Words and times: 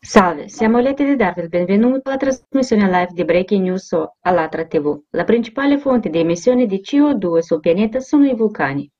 Salve, 0.00 0.48
siamo 0.48 0.80
lieti 0.80 1.04
di 1.04 1.14
darvi 1.14 1.42
il 1.42 1.48
benvenuto 1.48 2.08
alla 2.08 2.16
trasmissione 2.16 2.86
live 2.86 3.12
di 3.12 3.24
Breaking 3.24 3.62
News 3.66 3.86
su 3.86 4.04
Alatra 4.22 4.66
TV. 4.66 5.00
La 5.10 5.22
principale 5.22 5.78
fonte 5.78 6.10
di 6.10 6.18
emissione 6.18 6.66
di 6.66 6.80
CO2 6.80 7.38
sul 7.38 7.60
pianeta 7.60 8.00
sono 8.00 8.26
i 8.26 8.34
vulcani. 8.34 8.90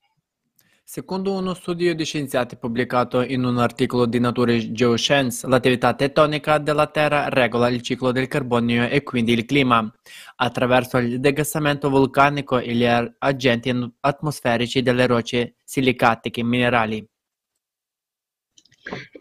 Secondo 0.85 1.32
uno 1.32 1.54
studio 1.54 1.93
di 1.93 2.04
scienziati 2.04 2.56
pubblicato 2.56 3.21
in 3.21 3.43
un 3.43 3.59
articolo 3.59 4.06
di 4.06 4.21
Nature 4.21 4.71
Geoscience, 4.71 5.45
l'attività 5.48 5.93
tettonica 5.95 6.59
della 6.59 6.86
Terra 6.86 7.29
regola 7.29 7.68
il 7.68 7.82
ciclo 7.82 8.12
del 8.12 8.29
carbonio 8.29 8.89
e 8.89 9.02
quindi 9.02 9.32
il 9.32 9.45
clima, 9.45 9.93
attraverso 10.36 10.98
il 10.98 11.18
degassamento 11.18 11.91
vulcanico 11.91 12.59
e 12.59 12.75
gli 12.75 12.86
agenti 12.86 13.75
atmosferici 14.00 14.82
delle 14.82 15.07
rocce 15.09 15.57
silicatiche 15.64 16.45
minerali. 16.45 17.05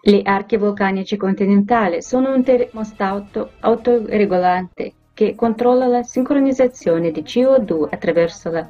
Gli 0.01 0.21
archi 0.25 0.57
vulcanici 0.57 1.17
continentali 1.17 2.03
sono 2.03 2.35
un 2.35 2.43
termostato 2.43 3.53
autoregolante 3.61 4.95
che 5.15 5.37
controlla 5.37 5.87
la 5.87 6.03
sincronizzazione 6.03 7.13
di 7.13 7.23
CO2 7.23 7.89
attraverso 7.89 8.51
la 8.51 8.69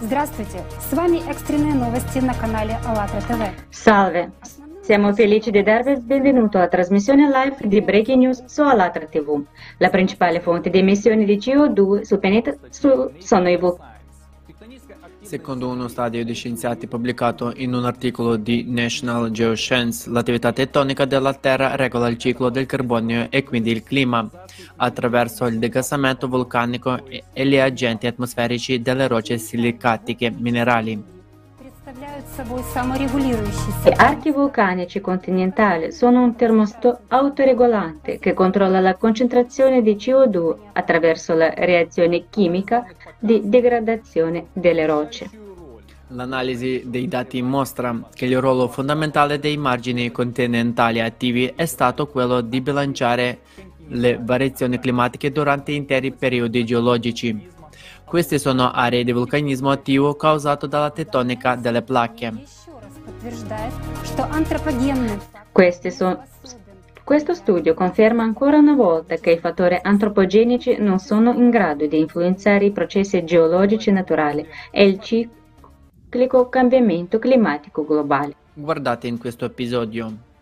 Здравствуйте, 0.00 0.62
с 0.78 0.92
вами 0.92 1.18
экстренные 1.28 1.74
новости 1.74 2.18
на 2.20 2.32
канале 2.34 2.78
АЛЛАТРА 2.84 3.20
ТВ. 3.20 3.42
Salve, 3.70 4.30
siamo 4.80 5.12
felici 5.12 5.50
di 5.50 5.62
darvi 5.62 5.92
il 5.92 6.02
benvenuto 6.02 6.58
alla 6.58 6.68
trasmissione 6.68 7.28
live 7.28 7.56
di 7.66 7.82
Breaking 7.82 8.22
News 8.22 8.44
su 8.44 8.62
Alatra 8.62 9.06
TV. 9.06 9.42
La 9.78 9.90
principale 9.90 10.40
fonte 10.40 10.70
di 10.70 10.78
emissioni 10.78 11.24
di 11.24 11.36
CO2 11.36 12.02
sul 12.02 12.20
pianeta 12.20 12.54
sono 12.70 13.48
i 13.50 13.56
vulcani. 13.56 13.91
Secondo 15.33 15.67
uno 15.69 15.87
studio 15.87 16.23
di 16.23 16.35
scienziati 16.35 16.85
pubblicato 16.85 17.53
in 17.55 17.73
un 17.73 17.85
articolo 17.85 18.35
di 18.35 18.65
National 18.67 19.31
Geoscience, 19.31 20.07
l'attività 20.07 20.53
tettonica 20.53 21.05
della 21.05 21.33
Terra 21.33 21.75
regola 21.75 22.07
il 22.07 22.19
ciclo 22.19 22.49
del 22.51 22.67
carbonio 22.67 23.25
e 23.31 23.43
quindi 23.43 23.71
il 23.71 23.81
clima, 23.81 24.29
attraverso 24.75 25.47
il 25.47 25.57
degassamento 25.57 26.27
vulcanico 26.27 27.03
e 27.07 27.47
gli 27.47 27.57
agenti 27.57 28.05
atmosferici 28.05 28.83
delle 28.83 29.07
rocce 29.07 29.39
silicatiche 29.39 30.29
minerali. 30.29 31.12
Gli 33.83 33.91
archi 33.95 34.31
vulcanici 34.31 34.99
continentali 34.99 35.91
sono 35.91 36.23
un 36.23 36.35
termostato 36.35 37.01
autoregolante 37.09 38.17
che 38.17 38.33
controlla 38.33 38.79
la 38.79 38.95
concentrazione 38.95 39.83
di 39.83 39.95
CO2 39.95 40.55
attraverso 40.73 41.35
la 41.35 41.53
reazione 41.53 42.25
chimica 42.29 42.83
di 43.19 43.41
degradazione 43.47 44.47
delle 44.53 44.87
rocce. 44.87 45.29
L'analisi 46.07 46.81
dei 46.85 47.07
dati 47.07 47.41
mostra 47.43 48.09
che 48.13 48.25
il 48.25 48.39
ruolo 48.39 48.67
fondamentale 48.67 49.37
dei 49.37 49.57
margini 49.57 50.11
continentali 50.11 50.99
attivi 50.99 51.51
è 51.55 51.65
stato 51.65 52.07
quello 52.07 52.41
di 52.41 52.59
bilanciare 52.59 53.39
le 53.89 54.19
variazioni 54.19 54.79
climatiche 54.79 55.31
durante 55.31 55.71
interi 55.73 56.11
periodi 56.11 56.65
geologici. 56.65 57.51
Queste 58.13 58.37
sono 58.37 58.69
aree 58.69 59.03
di 59.03 59.11
vulcanismo 59.11 59.71
attivo 59.71 60.13
causato 60.13 60.67
dalla 60.67 60.91
tettonica 60.91 61.55
delle 61.55 61.81
placche. 61.81 62.31
Sono... 65.89 66.23
Questo 67.03 67.33
studio 67.33 67.73
conferma 67.73 68.21
ancora 68.21 68.57
una 68.57 68.75
volta 68.75 69.15
che 69.15 69.31
i 69.31 69.39
fattori 69.39 69.79
antropogenici 69.81 70.75
non 70.77 70.99
sono 70.99 71.33
in 71.33 71.49
grado 71.49 71.87
di 71.87 71.97
influenzare 71.97 72.65
i 72.65 72.71
processi 72.71 73.23
geologici 73.23 73.91
naturali 73.91 74.47
e 74.69 74.85
il 74.85 74.99
ciclico 74.99 76.49
cambiamento 76.49 77.17
climatico 77.17 77.83
globale. 77.83 78.35
Guardate 78.53 79.07
in 79.07 79.17
questo 79.17 79.45
episodio. 79.45 80.32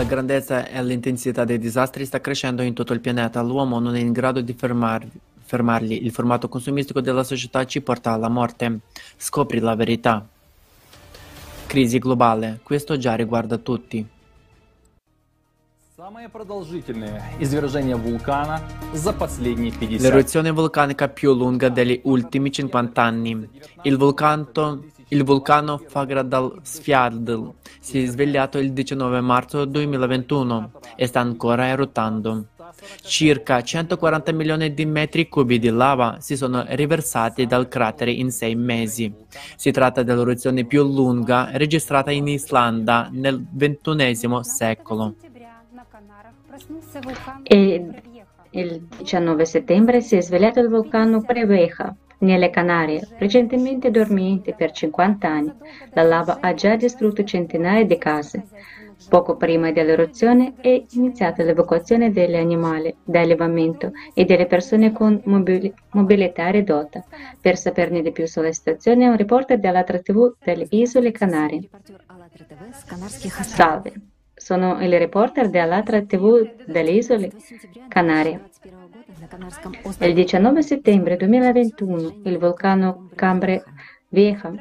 La 0.00 0.06
grandezza 0.06 0.66
e 0.66 0.82
l'intensità 0.82 1.44
dei 1.44 1.58
disastri 1.58 2.06
sta 2.06 2.22
crescendo 2.22 2.62
in 2.62 2.72
tutto 2.72 2.94
il 2.94 3.00
pianeta. 3.00 3.42
L'uomo 3.42 3.78
non 3.80 3.94
è 3.94 3.98
in 3.98 4.12
grado 4.12 4.40
di 4.40 4.54
fermarli, 4.54 5.10
fermarli. 5.42 6.06
Il 6.06 6.10
formato 6.10 6.48
consumistico 6.48 7.02
della 7.02 7.22
società 7.22 7.66
ci 7.66 7.82
porta 7.82 8.12
alla 8.12 8.30
morte. 8.30 8.78
Scopri 9.18 9.58
la 9.58 9.74
verità. 9.74 10.26
Crisi 11.66 11.98
globale. 11.98 12.60
Questo 12.62 12.96
già 12.96 13.14
riguarda 13.14 13.58
tutti. 13.58 14.08
L'eruzione 19.98 20.50
vulcanica 20.50 21.08
più 21.08 21.34
lunga 21.34 21.68
degli 21.68 22.00
ultimi 22.04 22.50
50 22.50 23.02
anni. 23.02 23.50
Il 23.82 23.98
vulcano 23.98 24.82
il 25.10 25.24
vulcano 25.24 25.78
Fagradal 25.78 26.58
Sfjardl 26.62 27.52
si 27.80 28.02
è 28.02 28.06
svegliato 28.06 28.58
il 28.58 28.72
19 28.72 29.20
marzo 29.20 29.64
2021 29.64 30.70
e 30.96 31.06
sta 31.06 31.20
ancora 31.20 31.66
eruttando. 31.66 32.46
Circa 33.02 33.62
140 33.62 34.32
milioni 34.32 34.72
di 34.72 34.86
metri 34.86 35.28
cubi 35.28 35.58
di 35.58 35.70
lava 35.70 36.18
si 36.20 36.36
sono 36.36 36.64
riversati 36.68 37.46
dal 37.46 37.66
cratere 37.68 38.12
in 38.12 38.30
sei 38.30 38.54
mesi. 38.54 39.12
Si 39.56 39.70
tratta 39.72 40.02
dell'eruzione 40.02 40.64
più 40.64 40.84
lunga 40.84 41.50
registrata 41.54 42.12
in 42.12 42.28
Islanda 42.28 43.08
nel 43.10 43.44
XXI 43.56 44.38
secolo. 44.42 45.14
E 47.42 48.02
il 48.50 48.80
19 48.98 49.44
settembre 49.44 50.00
si 50.00 50.16
è 50.16 50.20
svegliato 50.20 50.60
il 50.60 50.68
vulcano 50.68 51.22
Preveja, 51.22 51.94
nelle 52.20 52.50
Canarie, 52.50 53.06
recentemente 53.18 53.90
dormiente 53.90 54.54
per 54.54 54.70
50 54.72 55.28
anni, 55.28 55.52
la 55.92 56.02
lava 56.02 56.38
ha 56.40 56.54
già 56.54 56.76
distrutto 56.76 57.24
centinaia 57.24 57.84
di 57.84 57.98
case. 57.98 58.44
Poco 59.08 59.36
prima 59.36 59.72
dell'eruzione 59.72 60.54
è 60.60 60.84
iniziata 60.90 61.42
l'evacuazione 61.42 62.12
degli 62.12 62.36
animali 62.36 62.94
da 63.02 63.20
allevamento 63.20 63.92
e 64.12 64.24
delle 64.24 64.46
persone 64.46 64.92
con 64.92 65.20
mobili- 65.24 65.72
mobilità 65.92 66.48
ridotta. 66.50 67.02
Per 67.40 67.56
saperne 67.56 68.02
di 68.02 68.12
più 68.12 68.26
sulla 68.26 68.52
situazione, 68.52 69.08
un 69.08 69.16
reporter 69.16 69.58
dell'Altra 69.58 69.98
TV 70.00 70.34
delle 70.44 70.66
Isole 70.68 71.12
Canarie. 71.12 71.68
Salve, 73.42 73.92
sono 74.34 74.82
il 74.84 74.98
reporter 74.98 75.48
dell'Altra 75.48 76.02
TV 76.02 76.50
delle 76.66 76.90
Isole 76.90 77.30
Canarie. 77.88 78.50
Il 80.00 80.14
19 80.14 80.62
settembre 80.62 81.16
2021 81.16 82.22
il 82.24 82.38
vulcano 82.38 83.08
Cambre 83.14 83.62
Vieja 84.08 84.52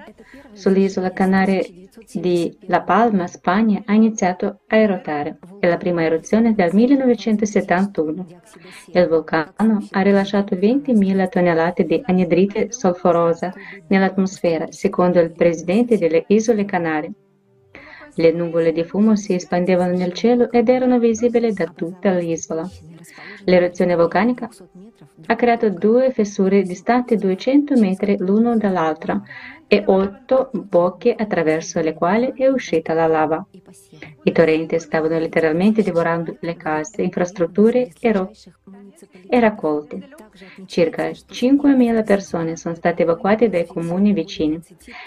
sull'isola 0.51 1.11
Canaria 1.11 1.63
di 2.13 2.55
La 2.67 2.81
Palma, 2.81 3.25
Spagna, 3.25 3.81
ha 3.85 3.93
iniziato 3.93 4.59
a 4.67 4.75
erotare. 4.75 5.39
È 5.59 5.67
la 5.67 5.77
prima 5.77 6.03
eruzione 6.03 6.53
dal 6.53 6.71
1971. 6.71 8.27
Il 8.93 9.07
vulcano 9.07 9.87
ha 9.89 10.01
rilasciato 10.01 10.55
20.000 10.55 11.29
tonnellate 11.29 11.85
di 11.85 11.99
anidrite 12.05 12.71
solforosa 12.71 13.51
nell'atmosfera, 13.87 14.71
secondo 14.71 15.19
il 15.19 15.31
presidente 15.31 15.97
delle 15.97 16.25
Isole 16.27 16.65
Canarie. 16.65 17.11
Le 18.19 18.33
nuvole 18.33 18.73
di 18.73 18.83
fumo 18.83 19.15
si 19.15 19.33
espandevano 19.33 19.95
nel 19.95 20.11
cielo 20.11 20.51
ed 20.51 20.67
erano 20.67 20.99
visibili 20.99 21.53
da 21.53 21.71
tutta 21.73 22.11
l'isola. 22.11 22.69
L'eruzione 23.45 23.95
vulcanica 23.95 24.49
ha 25.27 25.35
creato 25.35 25.69
due 25.69 26.11
fessure 26.11 26.63
distanti 26.63 27.15
200 27.15 27.79
metri 27.79 28.17
l'uno 28.17 28.57
dall'altra 28.57 29.21
e 29.71 29.83
otto 29.85 30.49
bocche 30.51 31.13
attraverso 31.13 31.79
le 31.79 31.93
quali 31.93 32.33
è 32.35 32.47
uscita 32.47 32.93
la 32.93 33.05
lava. 33.05 33.45
I 34.23 34.31
torrenti 34.31 34.79
stavano 34.79 35.19
letteralmente 35.19 35.83
divorando 35.83 36.35
le 36.39 36.55
case, 36.55 37.03
infrastrutture 37.03 37.91
e, 37.99 38.11
ro- 38.11 38.31
e 39.29 39.39
raccolti. 39.39 40.03
Circa 40.65 41.09
5.000 41.09 42.03
persone 42.03 42.55
sono 42.55 42.73
state 42.73 43.03
evacuate 43.03 43.47
dai 43.47 43.67
comuni 43.67 44.11
vicini. 44.11 44.59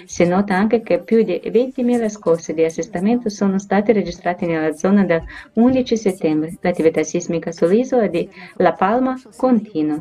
Si 0.05 0.25
nota 0.27 0.55
anche 0.55 0.81
che 0.83 1.03
più 1.03 1.25
di 1.25 1.41
20.000 1.45 2.09
scosse 2.09 2.55
di 2.55 2.63
assestamento 2.63 3.29
sono 3.31 3.59
state 3.59 3.93
registrate 3.93 4.47
nella 4.47 4.75
zona 4.75 5.05
dal 5.05 5.25
11 5.55 5.97
settembre. 5.97 6.57
L'attività 6.61 7.03
sismica 7.03 7.51
sull'isola 7.51 8.07
di 8.07 8.31
La 8.59 8.75
Palma 8.75 9.21
continua. 9.37 10.01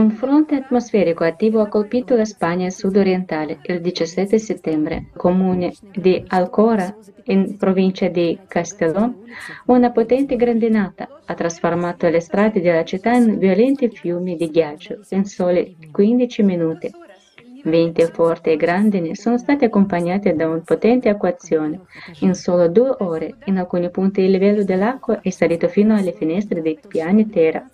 Un 0.00 0.12
fronte 0.12 0.54
atmosferico 0.54 1.24
attivo 1.24 1.60
ha 1.60 1.68
colpito 1.68 2.16
la 2.16 2.24
Spagna 2.24 2.70
sudorientale 2.70 3.58
il 3.64 3.82
17 3.82 4.38
settembre. 4.38 5.08
Comune 5.14 5.74
di 5.92 6.24
Alcora, 6.28 6.96
in 7.24 7.58
provincia 7.58 8.08
di 8.08 8.38
Castellón, 8.48 9.14
una 9.66 9.90
potente 9.90 10.36
grandinata 10.36 11.06
ha 11.26 11.34
trasformato 11.34 12.08
le 12.08 12.20
strade 12.20 12.62
della 12.62 12.82
città 12.82 13.12
in 13.12 13.36
violenti 13.36 13.90
fiumi 13.90 14.36
di 14.36 14.48
ghiaccio 14.48 15.00
in 15.10 15.26
soli 15.26 15.76
15 15.92 16.42
minuti. 16.44 16.90
Venti 17.64 18.04
forti 18.06 18.50
e 18.50 18.56
grandini 18.56 19.14
sono 19.14 19.36
stati 19.36 19.64
accompagnati 19.64 20.34
da 20.34 20.48
una 20.48 20.62
potente 20.64 21.08
acquazione. 21.08 21.80
In 22.20 22.34
solo 22.34 22.68
due 22.68 22.94
ore, 22.98 23.36
in 23.44 23.58
alcuni 23.58 23.90
punti 23.90 24.22
il 24.22 24.30
livello 24.30 24.64
dell'acqua 24.64 25.20
è 25.20 25.30
salito 25.30 25.68
fino 25.68 25.94
alle 25.94 26.12
finestre 26.12 26.62
dei 26.62 26.78
piani 26.86 27.28
terra. 27.28 27.68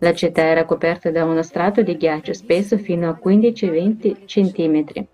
La 0.00 0.12
città 0.12 0.42
era 0.42 0.64
coperta 0.64 1.10
da 1.10 1.24
uno 1.24 1.42
strato 1.42 1.82
di 1.82 1.96
ghiaccio 1.96 2.32
spesso 2.32 2.76
fino 2.76 3.08
a 3.08 3.18
15-20 3.22 4.24
cm. 4.26 5.06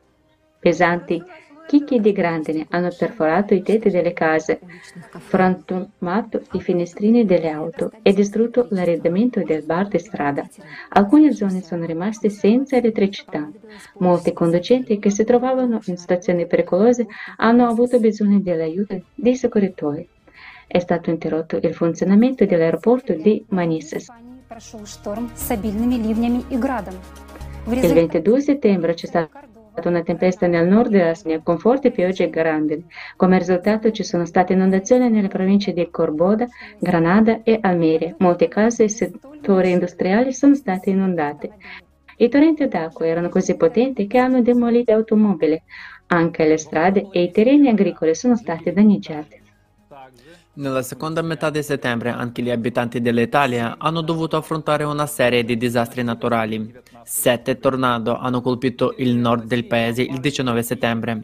Pesanti 0.59 1.23
Chicchi 1.71 2.01
di 2.01 2.11
grandine 2.11 2.67
hanno 2.71 2.89
perforato 2.89 3.55
i 3.55 3.63
tetti 3.63 3.91
delle 3.91 4.13
case, 4.13 4.59
frantumato 5.19 6.43
i 6.55 6.61
finestrini 6.61 7.25
delle 7.25 7.49
auto 7.49 7.93
e 8.03 8.13
distrutto 8.13 8.67
l'arredamento 8.71 9.41
del 9.45 9.63
bar 9.63 9.87
di 9.87 10.01
strada. 10.01 10.45
Alcune 10.89 11.33
zone 11.33 11.63
sono 11.63 11.87
rimaste 11.87 12.29
senza 12.29 12.75
elettricità. 12.75 13.49
Molti 13.99 14.33
conducenti 14.33 14.99
che 14.99 15.11
si 15.11 15.23
trovavano 15.23 15.79
in 15.85 15.97
situazioni 15.97 16.45
pericolose 16.49 17.07
hanno 17.37 17.69
avuto 17.69 18.01
bisogno 18.01 18.41
dell'aiuto 18.41 19.03
dei 19.15 19.37
soccorritori. 19.37 20.09
È 20.67 20.81
stato 20.81 21.11
interrotto 21.11 21.61
il 21.63 21.73
funzionamento 21.73 22.45
dell'aeroporto 22.47 23.13
di 23.13 23.45
Manises. 23.51 24.09
Il 27.67 27.93
22 27.93 28.41
settembre 28.41 28.95
c'è 28.95 29.07
stato 29.07 29.50
una 29.85 30.03
tempesta 30.03 30.47
nel 30.47 30.67
nord 30.67 30.91
della 30.91 31.15
Spagna 31.15 31.41
con 31.43 31.59
forti 31.59 31.91
piogge 31.91 32.25
e 32.25 32.31
grandi. 32.31 32.85
Come 33.17 33.39
risultato 33.39 33.91
ci 33.91 34.05
sono 34.05 34.25
state 34.25 34.53
inondazioni 34.53 35.09
nelle 35.09 35.29
province 35.29 35.73
di 35.73 35.89
Corboda, 35.91 36.47
Granada 36.79 37.43
e 37.43 37.59
Almeria. 37.61 38.15
Molte 38.19 38.49
case 38.49 38.85
e 38.85 38.89
settori 38.89 39.71
industriali 39.71 40.33
sono 40.33 40.55
state 40.55 40.91
inondate. 40.91 41.53
I 42.17 42.29
torrenti 42.29 42.69
d'acqua 42.69 43.07
erano 43.07 43.29
così 43.31 43.57
potenti 43.57 44.07
che 44.07 44.19
hanno 44.19 44.43
demolito 44.43 44.93
automobili. 44.93 45.61
Anche 46.09 46.45
le 46.47 46.59
strade 46.59 47.09
e 47.11 47.23
i 47.23 47.31
terreni 47.31 47.69
agricoli 47.69 48.15
sono 48.15 48.37
stati 48.37 48.73
danneggiati. 48.73 49.41
Nella 50.53 50.83
seconda 50.83 51.23
metà 51.23 51.49
di 51.49 51.63
settembre 51.63 52.11
anche 52.11 52.43
gli 52.43 52.51
abitanti 52.51 53.01
dell'Italia 53.01 53.77
hanno 53.79 54.01
dovuto 54.01 54.37
affrontare 54.37 54.83
una 54.83 55.07
serie 55.07 55.45
di 55.45 55.57
disastri 55.57 56.03
naturali. 56.03 56.75
Sette 57.05 57.61
tornado 57.61 58.17
hanno 58.19 58.41
colpito 58.41 58.95
il 58.99 59.15
nord 59.15 59.45
del 59.45 59.65
paese 59.67 60.03
il 60.03 60.19
19 60.19 60.63
settembre. 60.65 61.21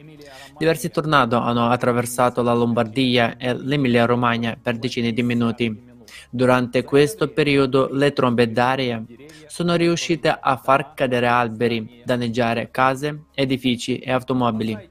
Diversi 0.56 0.90
tornado 0.90 1.38
hanno 1.38 1.69
attraversato 1.69 2.40
la 2.43 2.55
Lombardia 2.55 3.37
e 3.37 3.52
l'Emilia-Romagna 3.52 4.56
per 4.62 4.78
decine 4.78 5.12
di 5.12 5.23
minuti. 5.25 5.94
Durante 6.31 6.84
questo 6.84 7.28
periodo 7.28 7.88
le 7.90 8.12
trombe 8.12 8.50
d'aria 8.50 9.05
sono 9.49 9.75
riuscite 9.75 10.28
a 10.40 10.56
far 10.56 10.94
cadere 10.94 11.26
alberi, 11.26 12.02
danneggiare 12.05 12.70
case, 12.70 13.25
edifici 13.34 13.99
e 13.99 14.12
automobili. 14.12 14.88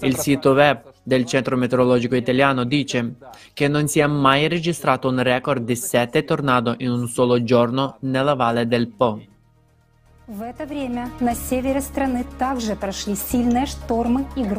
Il 0.00 0.16
sito 0.16 0.52
web 0.52 0.92
del 1.10 1.24
Centro 1.24 1.56
Meteorologico 1.56 2.14
Italiano 2.14 2.62
dice 2.62 3.16
che 3.52 3.66
non 3.66 3.88
si 3.88 3.98
è 3.98 4.06
mai 4.06 4.46
registrato 4.46 5.08
un 5.08 5.20
record 5.20 5.64
di 5.64 5.74
sette 5.74 6.22
tornado 6.22 6.76
in 6.78 6.90
un 6.90 7.08
solo 7.08 7.42
giorno 7.42 7.96
nella 8.02 8.34
valle 8.34 8.68
del 8.68 8.86
Po. 8.86 9.20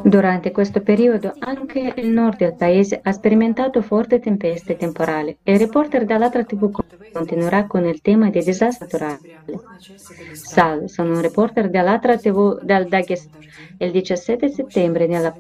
Durante 0.04 0.52
questo 0.52 0.82
periodo 0.82 1.34
anche 1.40 1.94
il 1.96 2.10
nord 2.10 2.38
del 2.38 2.56
paese 2.56 3.00
ha 3.02 3.12
sperimentato 3.14 3.82
forti 3.82 4.20
tempeste 4.20 4.76
temporali 4.76 5.38
e 5.42 5.54
il 5.54 5.60
reporter 5.60 6.04
dall'altra 6.04 6.44
TV 6.44 6.70
continuerà 7.14 7.66
con 7.68 7.86
il 7.86 8.02
tema 8.02 8.30
dei 8.30 8.44
disastri 8.44 8.88
naturali. 8.92 9.38
Salve, 10.34 10.90
sono 10.90 11.14
un 11.14 11.22
reporter 11.22 11.70
dall'altra 11.70 12.18
TV 12.18 12.62
dal 12.62 12.90
Dagestan. 12.90 13.40
Il 13.78 13.92
17 13.92 14.50
settembre 14.50 15.08
nella 15.08 15.34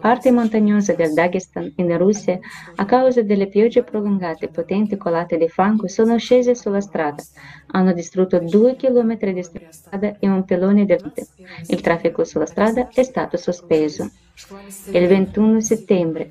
parte 0.00 0.30
montagnosa 0.30 0.94
del 0.94 1.12
Dagestan 1.12 1.72
in 1.76 1.96
Russia, 1.96 2.38
a 2.76 2.84
causa 2.84 3.22
delle 3.22 3.46
piogge 3.48 3.82
prolungate 3.82 4.48
potenti 4.48 4.96
colate 4.96 5.36
di 5.36 5.48
fango, 5.48 5.88
sono 5.88 6.18
scese 6.18 6.54
sulla 6.54 6.80
strada. 6.80 7.22
Hanno 7.68 7.92
distrutto 7.92 8.38
due 8.38 8.76
chilometri 8.76 9.32
di 9.32 9.42
strada 9.42 10.16
e 10.18 10.28
un 10.28 10.44
pilone 10.44 10.84
di 10.84 10.96
vite. 11.02 11.26
Il 11.68 11.80
traffico 11.80 12.24
sulla 12.24 12.46
strada 12.46 12.88
è 12.88 13.02
stato 13.02 13.36
sospeso. 13.36 14.10
Il 14.92 15.06
21 15.06 15.60
settembre 15.60 16.30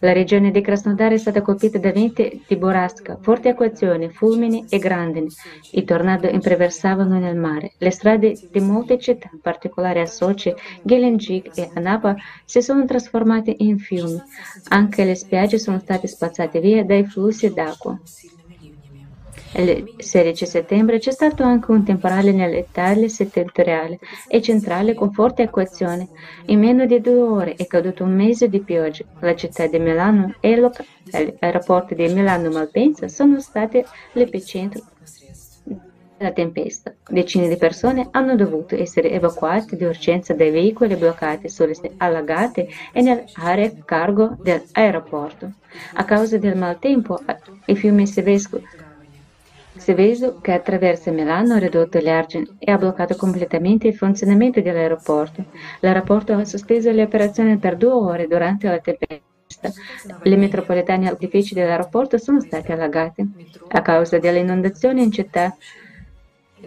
la 0.00 0.12
regione 0.12 0.50
di 0.50 0.60
Krasnodar 0.60 1.12
è 1.12 1.18
stata 1.18 1.42
colpita 1.42 1.78
da 1.78 1.92
venti 1.92 2.42
di 2.46 2.56
borrasca, 2.56 3.18
forti 3.20 3.48
acquazioni, 3.48 4.10
fulmini 4.10 4.64
e 4.68 4.78
grandini. 4.78 5.28
I 5.72 5.84
tornado 5.84 6.28
imperversavano 6.28 7.18
nel 7.18 7.36
mare. 7.36 7.72
Le 7.78 7.90
strade 7.90 8.36
di 8.50 8.60
molte 8.60 8.98
città, 8.98 9.28
in 9.32 9.40
particolare 9.40 10.00
a 10.00 10.06
Sochi, 10.06 10.54
Gelendzhik 10.82 11.56
e 11.56 11.70
Anapa, 11.74 12.16
si 12.44 12.62
sono 12.62 12.84
trasformate 12.84 13.54
in 13.58 13.78
fiumi. 13.78 14.20
Anche 14.68 15.04
le 15.04 15.14
spiagge 15.14 15.58
sono 15.58 15.78
state 15.78 16.06
spazzate 16.06 16.60
via 16.60 16.84
dai 16.84 17.04
flussi 17.04 17.52
d'acqua. 17.52 17.98
Il 19.52 19.94
16 19.98 20.46
settembre 20.46 21.00
c'è 21.00 21.10
stato 21.10 21.42
anche 21.42 21.72
un 21.72 21.82
temporale 21.82 22.30
nell'Italia 22.30 23.08
settentrionale 23.08 23.98
e 24.28 24.40
centrale 24.40 24.94
con 24.94 25.12
forte 25.12 25.42
acquazione. 25.42 26.08
In 26.46 26.60
meno 26.60 26.86
di 26.86 27.00
due 27.00 27.20
ore 27.20 27.54
è 27.56 27.66
caduto 27.66 28.04
un 28.04 28.14
mese 28.14 28.48
di 28.48 28.60
pioggia. 28.60 29.04
La 29.18 29.34
città 29.34 29.66
di 29.66 29.80
Milano 29.80 30.34
e 30.38 30.54
l'aeroporto 30.56 31.94
di 31.94 32.06
Milano-Malpensa 32.06 33.08
sono 33.08 33.40
stati 33.40 33.84
l'epicentro 34.12 34.82
della 36.16 36.30
tempesta. 36.30 36.94
Decine 37.08 37.48
di 37.48 37.56
persone 37.56 38.06
hanno 38.12 38.36
dovuto 38.36 38.76
essere 38.76 39.10
evacuate 39.10 39.74
di 39.74 39.82
urgenza 39.82 40.32
dai 40.32 40.50
veicoli 40.50 40.94
bloccati 40.94 41.48
sulle 41.48 41.74
allagate 41.96 42.68
e 42.92 43.02
nell'area 43.02 43.72
cargo 43.84 44.36
dell'aeroporto. 44.40 45.50
A 45.94 46.04
causa 46.04 46.38
del 46.38 46.56
maltempo, 46.56 47.18
i 47.66 47.74
fiumi 47.74 48.06
Sevesco 48.06 48.60
Seveso, 49.80 50.40
che 50.42 50.52
attraversa 50.52 51.10
Milano, 51.10 51.56
ridotto 51.56 51.98
gli 51.98 52.08
argini 52.10 52.46
e 52.58 52.70
ha 52.70 52.76
bloccato 52.76 53.16
completamente 53.16 53.88
il 53.88 53.94
funzionamento 53.94 54.60
dell'aeroporto. 54.60 55.46
L'aeroporto 55.80 56.34
ha 56.34 56.44
sospeso 56.44 56.90
le 56.90 57.02
operazioni 57.02 57.56
per 57.56 57.76
due 57.76 57.92
ore 57.92 58.26
durante 58.26 58.68
la 58.68 58.78
tempesta. 58.78 59.72
Le 60.22 60.36
metropolitane 60.36 61.08
e 61.08 61.12
edifici 61.12 61.54
dell'aeroporto 61.54 62.18
sono 62.18 62.42
stati 62.42 62.72
allagati. 62.72 63.26
A 63.68 63.80
causa 63.80 64.18
delle 64.18 64.40
inondazioni 64.40 65.02
in 65.02 65.10
città, 65.10 65.56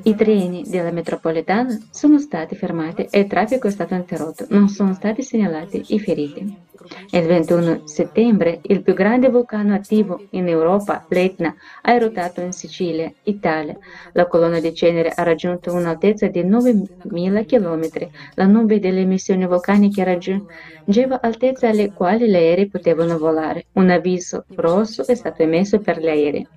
i 0.03 0.15
treni 0.15 0.63
della 0.65 0.91
metropolitana 0.91 1.77
sono 1.91 2.19
stati 2.19 2.55
fermati 2.55 3.07
e 3.09 3.19
il 3.19 3.27
traffico 3.27 3.67
è 3.67 3.71
stato 3.71 3.93
interrotto. 3.93 4.45
Non 4.49 4.67
sono 4.67 4.93
stati 4.93 5.21
segnalati 5.21 5.83
i 5.89 5.99
feriti. 5.99 6.71
Il 7.11 7.25
21 7.25 7.87
settembre 7.87 8.59
il 8.63 8.81
più 8.81 8.93
grande 8.93 9.29
vulcano 9.29 9.73
attivo 9.73 10.25
in 10.31 10.47
Europa, 10.47 11.05
l'Etna, 11.07 11.55
ha 11.81 11.93
eruttato 11.93 12.41
in 12.41 12.51
Sicilia, 12.51 13.11
Italia. 13.23 13.77
La 14.11 14.27
colonna 14.27 14.59
di 14.59 14.73
cenere 14.73 15.09
ha 15.09 15.23
raggiunto 15.23 15.71
un'altezza 15.71 16.27
di 16.27 16.43
9.000 16.43 17.45
km. 17.45 18.09
La 18.35 18.45
nube 18.45 18.79
delle 18.79 19.01
emissioni 19.01 19.45
vulcaniche 19.45 20.03
raggiungeva 20.03 21.21
altezze 21.21 21.67
alle 21.67 21.93
quali 21.93 22.27
gli 22.27 22.35
aerei 22.35 22.67
potevano 22.67 23.17
volare. 23.17 23.67
Un 23.73 23.89
avviso 23.89 24.45
rosso 24.55 25.07
è 25.07 25.15
stato 25.15 25.43
emesso 25.43 25.79
per 25.79 25.99
gli 25.99 26.07
aerei. 26.07 26.47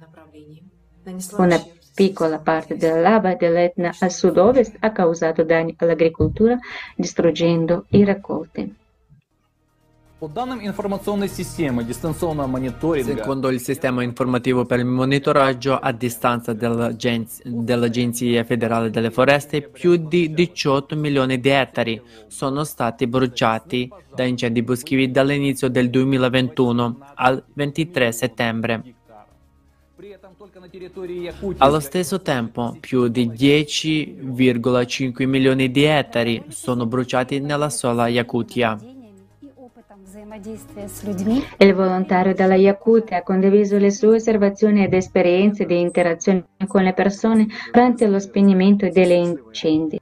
Una 1.36 1.56
piccola 1.96 2.38
parte 2.38 2.76
della 2.76 3.00
lava 3.00 3.34
dell'Etna 3.34 3.90
a 3.98 4.08
sud-ovest 4.10 4.76
ha 4.80 4.92
causato 4.92 5.42
danni 5.44 5.74
all'agricoltura 5.78 6.58
distruggendo 6.94 7.86
i 7.88 8.04
raccolti. 8.04 8.74
Secondo 13.02 13.48
il 13.50 13.60
sistema 13.60 14.02
informativo 14.02 14.64
per 14.64 14.78
il 14.78 14.86
monitoraggio 14.86 15.78
a 15.78 15.92
distanza 15.92 16.54
dell'Agenzia 16.54 18.44
federale 18.44 18.90
delle 18.90 19.10
foreste, 19.10 19.62
più 19.62 19.96
di 19.96 20.32
18 20.32 20.96
milioni 20.96 21.38
di 21.38 21.48
ettari 21.50 22.00
sono 22.28 22.64
stati 22.64 23.06
bruciati 23.06 23.90
da 24.14 24.24
incendi 24.24 24.62
boschivi 24.62 25.10
dall'inizio 25.10 25.68
del 25.68 25.90
2021 25.90 26.98
al 27.14 27.42
23 27.52 28.12
settembre. 28.12 28.95
Allo 31.58 31.80
stesso 31.80 32.22
tempo, 32.22 32.76
più 32.80 33.08
di 33.08 33.28
10,5 33.28 35.26
milioni 35.26 35.70
di 35.70 35.84
ettari 35.84 36.44
sono 36.48 36.86
bruciati 36.86 37.40
nella 37.40 37.68
sola 37.68 38.08
Yakutia. 38.08 38.78
Il 41.58 41.74
volontario 41.74 42.32
della 42.32 42.54
Yakutia 42.54 43.18
ha 43.18 43.22
condiviso 43.22 43.76
le 43.76 43.90
sue 43.90 44.16
osservazioni 44.16 44.82
ed 44.82 44.94
esperienze 44.94 45.66
di 45.66 45.78
interazione 45.78 46.46
con 46.66 46.82
le 46.82 46.94
persone 46.94 47.46
durante 47.70 48.06
lo 48.06 48.18
spegnimento 48.18 48.88
degli 48.88 49.12
incendi. 49.12 50.00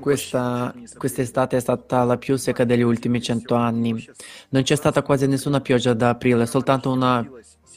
Questa 0.00 0.74
quest'estate 0.96 1.56
è 1.56 1.60
stata 1.60 2.04
la 2.04 2.16
più 2.16 2.36
secca 2.36 2.64
degli 2.64 2.82
ultimi 2.82 3.20
cento 3.20 3.56
anni. 3.56 4.08
Non 4.50 4.62
c'è 4.62 4.76
stata 4.76 5.02
quasi 5.02 5.26
nessuna 5.26 5.60
pioggia 5.60 5.92
da 5.92 6.10
aprile, 6.10 6.46
soltanto 6.46 6.90
una 6.90 7.26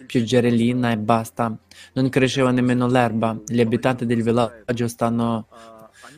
pioggerellina 0.06 0.92
e 0.92 0.98
basta. 0.98 1.56
Non 1.94 2.10
cresceva 2.10 2.52
nemmeno 2.52 2.88
l'erba. 2.88 3.38
Gli 3.46 3.62
abitanti 3.62 4.06
del 4.06 4.24
villaggio 4.24 4.88
stanno 4.88 5.48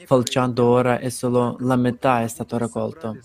falciando 0.05 0.65
ora 0.65 0.99
e 0.99 1.09
solo 1.09 1.55
la 1.59 1.75
metà 1.75 2.21
è 2.21 2.27
stato 2.27 2.57
raccolto. 2.57 3.17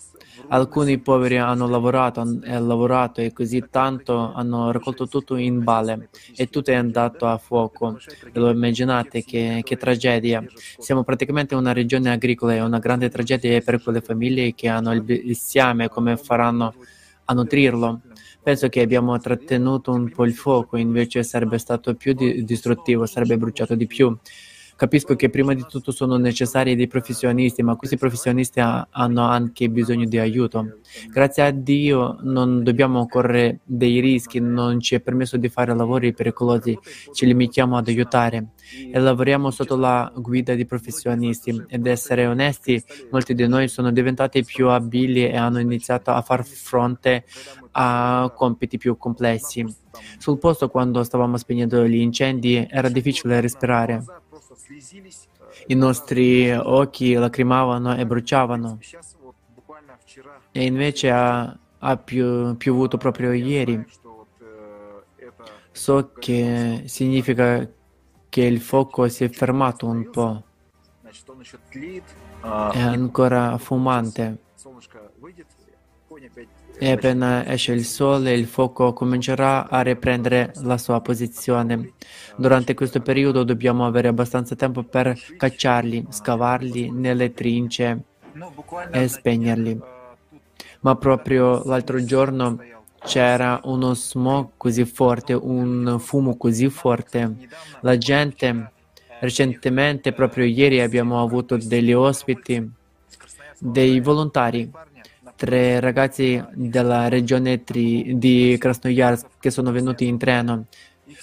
Alcuni 0.51 0.99
poveri 0.99 1.37
hanno 1.37 1.67
lavorato 1.69 2.23
e 2.43 2.59
lavorato 2.59 3.21
e 3.21 3.33
così 3.33 3.65
tanto 3.71 4.33
hanno 4.33 4.71
raccolto 4.71 5.07
tutto 5.07 5.37
in 5.37 5.63
balle 5.63 6.09
e 6.35 6.49
tutto 6.49 6.71
è 6.71 6.75
andato 6.75 7.27
a 7.27 7.37
fuoco. 7.37 7.99
Ve 8.33 8.41
lo 8.41 8.49
immaginate 8.49 9.25
che, 9.25 9.61
che 9.65 9.77
tragedia? 9.77 10.43
Siamo 10.79 11.03
praticamente 11.03 11.55
una 11.55 11.73
regione 11.73 12.11
agricola 12.11 12.55
e 12.55 12.61
una 12.63 12.79
grande 12.79 13.11
tragedia 13.11 13.61
per 13.61 13.83
quelle 13.83 14.01
famiglie 14.01 14.55
che 14.55 14.69
hanno 14.69 14.93
il 14.95 15.03
bestiame, 15.03 15.89
come 15.89 16.17
faranno 16.17 16.75
a 17.25 17.35
nutrirlo. 17.35 18.01
Penso 18.49 18.71
che 18.71 18.81
abbiamo 18.81 19.19
trattenuto 19.19 19.93
un 19.93 20.09
po' 20.09 20.25
il 20.25 20.33
fuoco, 20.33 20.79
invece 20.79 21.23
sarebbe 21.23 21.59
stato 21.59 21.95
più 21.95 22.15
distruttivo, 22.15 23.05
sarebbe 23.05 23.37
bruciato 23.37 23.75
di 23.75 23.87
più. 23.87 24.17
Capisco 24.79 25.17
che 25.17 25.29
prima 25.29 25.55
di 25.55 25.65
tutto 25.69 25.91
sono 25.91 26.19
necessari 26.19 26.77
dei 26.77 26.87
professionisti, 26.87 27.65
ma 27.65 27.75
questi 27.75 27.97
professionisti 27.97 28.61
ha, 28.61 28.87
hanno 28.93 29.25
anche 29.25 29.69
bisogno 29.69 30.07
di 30.07 30.19
aiuto. 30.19 30.79
Grazie 31.09 31.43
a 31.43 31.51
Dio 31.51 32.19
non 32.23 32.63
dobbiamo 32.63 33.09
correre 33.09 33.59
dei 33.65 33.99
rischi, 33.99 34.39
non 34.39 34.79
ci 34.79 34.95
è 34.95 35.01
permesso 35.01 35.37
di 35.37 35.49
fare 35.49 35.75
lavori 35.75 36.15
pericolosi, 36.15 36.79
ci 37.13 37.27
limitiamo 37.27 37.77
ad 37.77 37.89
aiutare 37.89 38.51
e 38.93 38.97
lavoriamo 39.01 39.51
sotto 39.51 39.75
la 39.75 40.13
guida 40.15 40.55
di 40.55 40.65
professionisti. 40.65 41.61
Ed 41.67 41.85
essere 41.85 42.27
onesti, 42.27 42.81
molti 43.11 43.35
di 43.35 43.49
noi 43.49 43.67
sono 43.67 43.91
diventati 43.91 44.45
più 44.45 44.69
abili 44.69 45.27
e 45.27 45.37
hanno 45.37 45.59
iniziato 45.59 46.13
a 46.13 46.23
far 46.23 46.45
fronte 46.45 47.25
a 47.73 48.33
compiti 48.33 48.79
più 48.79 48.97
complessi. 48.97 49.67
Sul 50.19 50.39
posto, 50.39 50.69
quando 50.69 51.03
stavamo 51.03 51.37
spegnendo 51.37 51.85
gli 51.85 51.97
incendi, 51.97 52.65
era 52.71 52.89
difficile 52.89 53.41
respirare. 53.41 54.05
I 55.67 55.75
nostri 55.75 56.51
occhi 56.51 57.15
lacrimavano 57.15 57.97
e 57.97 58.07
bruciavano. 58.07 58.79
E 60.53 60.65
invece 60.65 61.11
ha, 61.11 61.59
ha 61.79 61.97
piovuto 61.97 62.97
proprio 62.97 63.33
ieri. 63.33 63.85
So 65.71 66.13
che 66.19 66.83
significa 66.87 67.69
che 68.29 68.43
il 68.43 68.61
fuoco 68.61 69.09
si 69.09 69.25
è 69.25 69.29
fermato 69.29 69.87
un 69.87 70.11
po'. 70.11 70.43
È 72.41 72.81
ancora 72.81 73.57
fumante. 73.59 74.39
E 76.81 76.93
appena 76.93 77.45
esce 77.47 77.73
il 77.73 77.85
sole, 77.85 78.33
il 78.33 78.47
fuoco 78.47 78.93
comincerà 78.93 79.69
a 79.69 79.81
riprendere 79.81 80.53
la 80.63 80.79
sua 80.79 81.01
posizione. 81.01 81.95
Durante 82.37 82.75
questo 82.75 83.01
periodo 83.01 83.43
dobbiamo 83.43 83.85
avere 83.85 84.07
abbastanza 84.07 84.55
tempo 84.55 84.85
per 84.85 85.19
cacciarli, 85.37 86.07
scavarli 86.09 86.91
nelle 86.91 87.33
trince 87.33 88.03
e 88.93 89.09
spegnerli. 89.09 89.81
Ma 90.81 90.95
proprio 90.95 91.65
l'altro 91.65 92.03
giorno 92.05 92.59
c'era 93.01 93.61
uno 93.65 93.95
smog 93.95 94.51
così 94.57 94.85
forte, 94.85 95.33
un 95.33 95.97
fumo 95.99 96.37
così 96.37 96.69
forte. 96.69 97.49
La 97.81 97.99
gente, 97.99 98.73
recentemente, 99.21 100.13
proprio 100.13 100.45
ieri, 100.45 100.81
abbiamo 100.81 101.21
avuto 101.21 101.57
degli 101.57 101.93
ospiti, 101.93 102.71
dei 103.59 103.99
volontari 103.99 104.71
tre 105.39 105.79
ragazzi 105.79 106.45
della 106.53 107.09
regione 107.09 107.63
tri- 107.63 108.19
di 108.19 108.57
Krasnoyarsk 108.59 109.39
che 109.39 109.51
sono 109.51 109.71
venuti 109.71 110.05
in 110.07 110.19
treno 110.19 110.67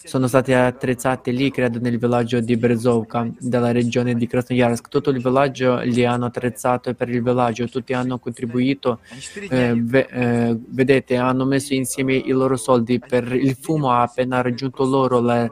sono 0.03 0.27
stati 0.27 0.53
attrezzati 0.53 1.31
lì, 1.31 1.51
credo, 1.51 1.79
nel 1.79 1.97
villaggio 1.97 2.39
di 2.39 2.57
Brezovka, 2.57 3.27
della 3.39 3.71
regione 3.71 4.15
di 4.15 4.27
Krasnoyarsk. 4.27 4.87
Tutto 4.87 5.09
il 5.11 5.21
villaggio 5.21 5.79
li 5.79 6.05
hanno 6.05 6.25
attrezzato 6.25 6.93
per 6.93 7.09
il 7.09 7.21
villaggio, 7.21 7.67
tutti 7.67 7.93
hanno 7.93 8.17
contribuito, 8.17 8.99
eh, 9.49 9.73
ve- 9.75 10.07
eh, 10.09 10.57
vedete, 10.69 11.17
hanno 11.17 11.45
messo 11.45 11.73
insieme 11.73 12.15
i 12.15 12.31
loro 12.31 12.55
soldi 12.55 12.99
per 12.99 13.31
il 13.33 13.55
fumo, 13.55 13.91
ha 13.91 14.01
appena 14.01 14.41
raggiunto 14.41 14.83
loro 14.85 15.19
la 15.19 15.49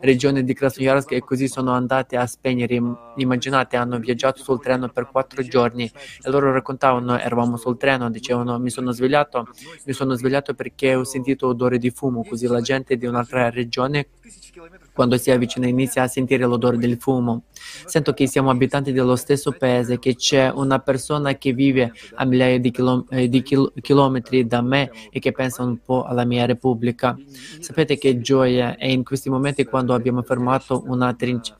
regione 0.00 0.42
di 0.42 0.54
Krasnoyarsk 0.54 1.12
e 1.12 1.20
così 1.20 1.48
sono 1.48 1.72
andati 1.72 2.16
a 2.16 2.26
spegnere. 2.26 2.80
Immaginate, 3.16 3.76
hanno 3.76 3.98
viaggiato 3.98 4.42
sul 4.42 4.60
treno 4.60 4.88
per 4.88 5.08
quattro 5.10 5.42
giorni 5.42 5.84
e 5.84 6.30
loro 6.30 6.52
raccontavano, 6.52 7.18
eravamo 7.18 7.56
sul 7.56 7.76
treno, 7.76 8.10
dicevano, 8.10 8.58
mi 8.58 8.70
sono 8.70 8.90
svegliato, 8.92 9.46
mi 9.84 9.92
sono 9.92 10.14
svegliato 10.14 10.54
perché 10.54 10.94
ho 10.94 11.04
sentito 11.04 11.46
odore 11.46 11.78
di 11.78 11.90
fumo, 11.90 12.24
così 12.24 12.46
la 12.46 12.60
gente 12.60 12.96
di 12.96 13.06
un'altra 13.06 13.48
regione 13.50 13.74
persone 13.76 14.08
quando 14.94 15.18
si 15.18 15.30
avvicina 15.30 15.66
inizia 15.66 16.04
a 16.04 16.08
sentire 16.08 16.46
l'odore 16.46 16.78
del 16.78 16.96
fumo. 16.98 17.42
Sento 17.84 18.14
che 18.14 18.26
siamo 18.26 18.48
abitanti 18.48 18.92
dello 18.92 19.14
stesso 19.14 19.52
paese, 19.52 19.98
che 19.98 20.16
c'è 20.16 20.50
una 20.50 20.78
persona 20.78 21.34
che 21.34 21.52
vive 21.52 21.92
a 22.14 22.24
migliaia 22.24 22.58
di, 22.58 22.70
chilom- 22.70 23.06
eh, 23.12 23.28
di 23.28 23.42
chil- 23.42 23.70
chilometri 23.82 24.46
da 24.46 24.62
me 24.62 24.90
e 25.10 25.18
che 25.18 25.32
pensa 25.32 25.62
un 25.62 25.76
po' 25.84 26.04
alla 26.04 26.24
mia 26.24 26.46
repubblica. 26.46 27.14
Sapete 27.60 27.98
che 27.98 28.22
gioia 28.22 28.76
è 28.76 28.86
in 28.86 29.04
questi 29.04 29.28
momenti 29.28 29.64
quando 29.64 29.92
abbiamo 29.92 30.22
fermato 30.22 30.82
una 30.86 31.12
trincea 31.12 31.56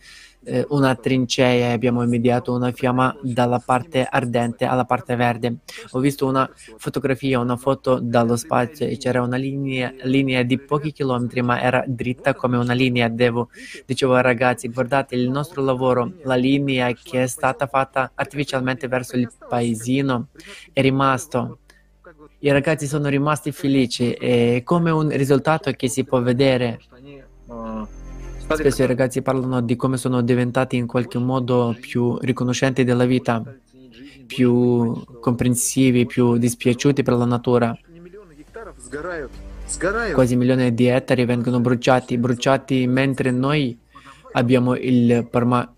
eh, 0.47 0.65
una 0.71 0.95
trincea 0.95 1.49
e 1.69 1.73
abbiamo 1.73 2.03
immediato 2.03 2.55
una 2.55 2.71
fiamma 2.73 3.15
dalla 3.21 3.59
parte 3.59 4.07
ardente 4.09 4.65
alla 4.65 4.85
parte 4.85 5.17
verde. 5.17 5.59
Ho 5.91 5.99
visto 5.99 6.27
una 6.27 6.49
fotografia, 6.79 7.41
una 7.41 7.57
foto 7.57 7.99
dallo 8.01 8.37
spazio 8.37 8.87
e 8.87 8.97
c'era 8.97 9.23
una 9.23 9.37
linea, 9.37 9.93
linea 10.03 10.43
di 10.43 10.59
pochi 10.59 10.93
chilometri, 10.93 11.43
ma 11.43 11.61
era 11.61 11.85
dritta 11.87 12.35
come 12.35 12.57
una 12.57 12.73
linea. 12.73 13.09
Devo, 13.09 13.51
dicevo 13.85 14.15
ai 14.15 14.23
ragazzi, 14.23 14.69
guardate 14.69 15.17
il 15.17 15.29
nostro 15.29 15.63
lavoro, 15.63 16.13
la 16.23 16.37
linea 16.37 16.93
che 16.93 17.25
è 17.25 17.27
stata 17.27 17.67
fatta 17.67 18.13
artificialmente 18.15 18.87
verso 18.89 19.17
il 19.17 19.29
paesino 19.49 20.29
è 20.73 20.81
rimasto 20.81 21.59
i 22.41 22.51
ragazzi 22.51 22.87
sono 22.87 23.09
rimasti 23.09 23.51
felici 23.51 24.13
e 24.13 24.63
come 24.65 24.91
un 24.91 25.09
risultato 25.09 25.71
che 25.73 25.89
si 25.89 26.05
può 26.05 26.21
vedere 26.21 26.79
Spesso 28.49 28.83
i 28.83 28.87
ragazzi 28.87 29.23
parlano 29.23 29.61
di 29.61 29.77
come 29.77 29.97
sono 29.97 30.23
diventati 30.23 30.77
in 30.77 30.87
qualche 30.87 31.19
modo 31.19 31.77
più 31.79 32.17
riconoscenti 32.21 32.85
della 32.85 33.05
vita, 33.05 33.43
più 34.27 35.05
comprensivi, 35.21 36.07
più 36.07 36.37
dispiaciuti 36.37 37.03
per 37.03 37.15
la 37.15 37.25
natura. 37.25 37.77
Quasi 40.13 40.37
milioni 40.37 40.73
di 40.75 40.87
ettari 40.87 41.25
vengono 41.25 41.61
bruciati, 41.61 42.17
bruciati 42.19 42.87
mentre 42.87 43.31
noi 43.31 43.77
abbiamo 44.33 44.77
il, 44.77 45.27
perma, 45.29 45.75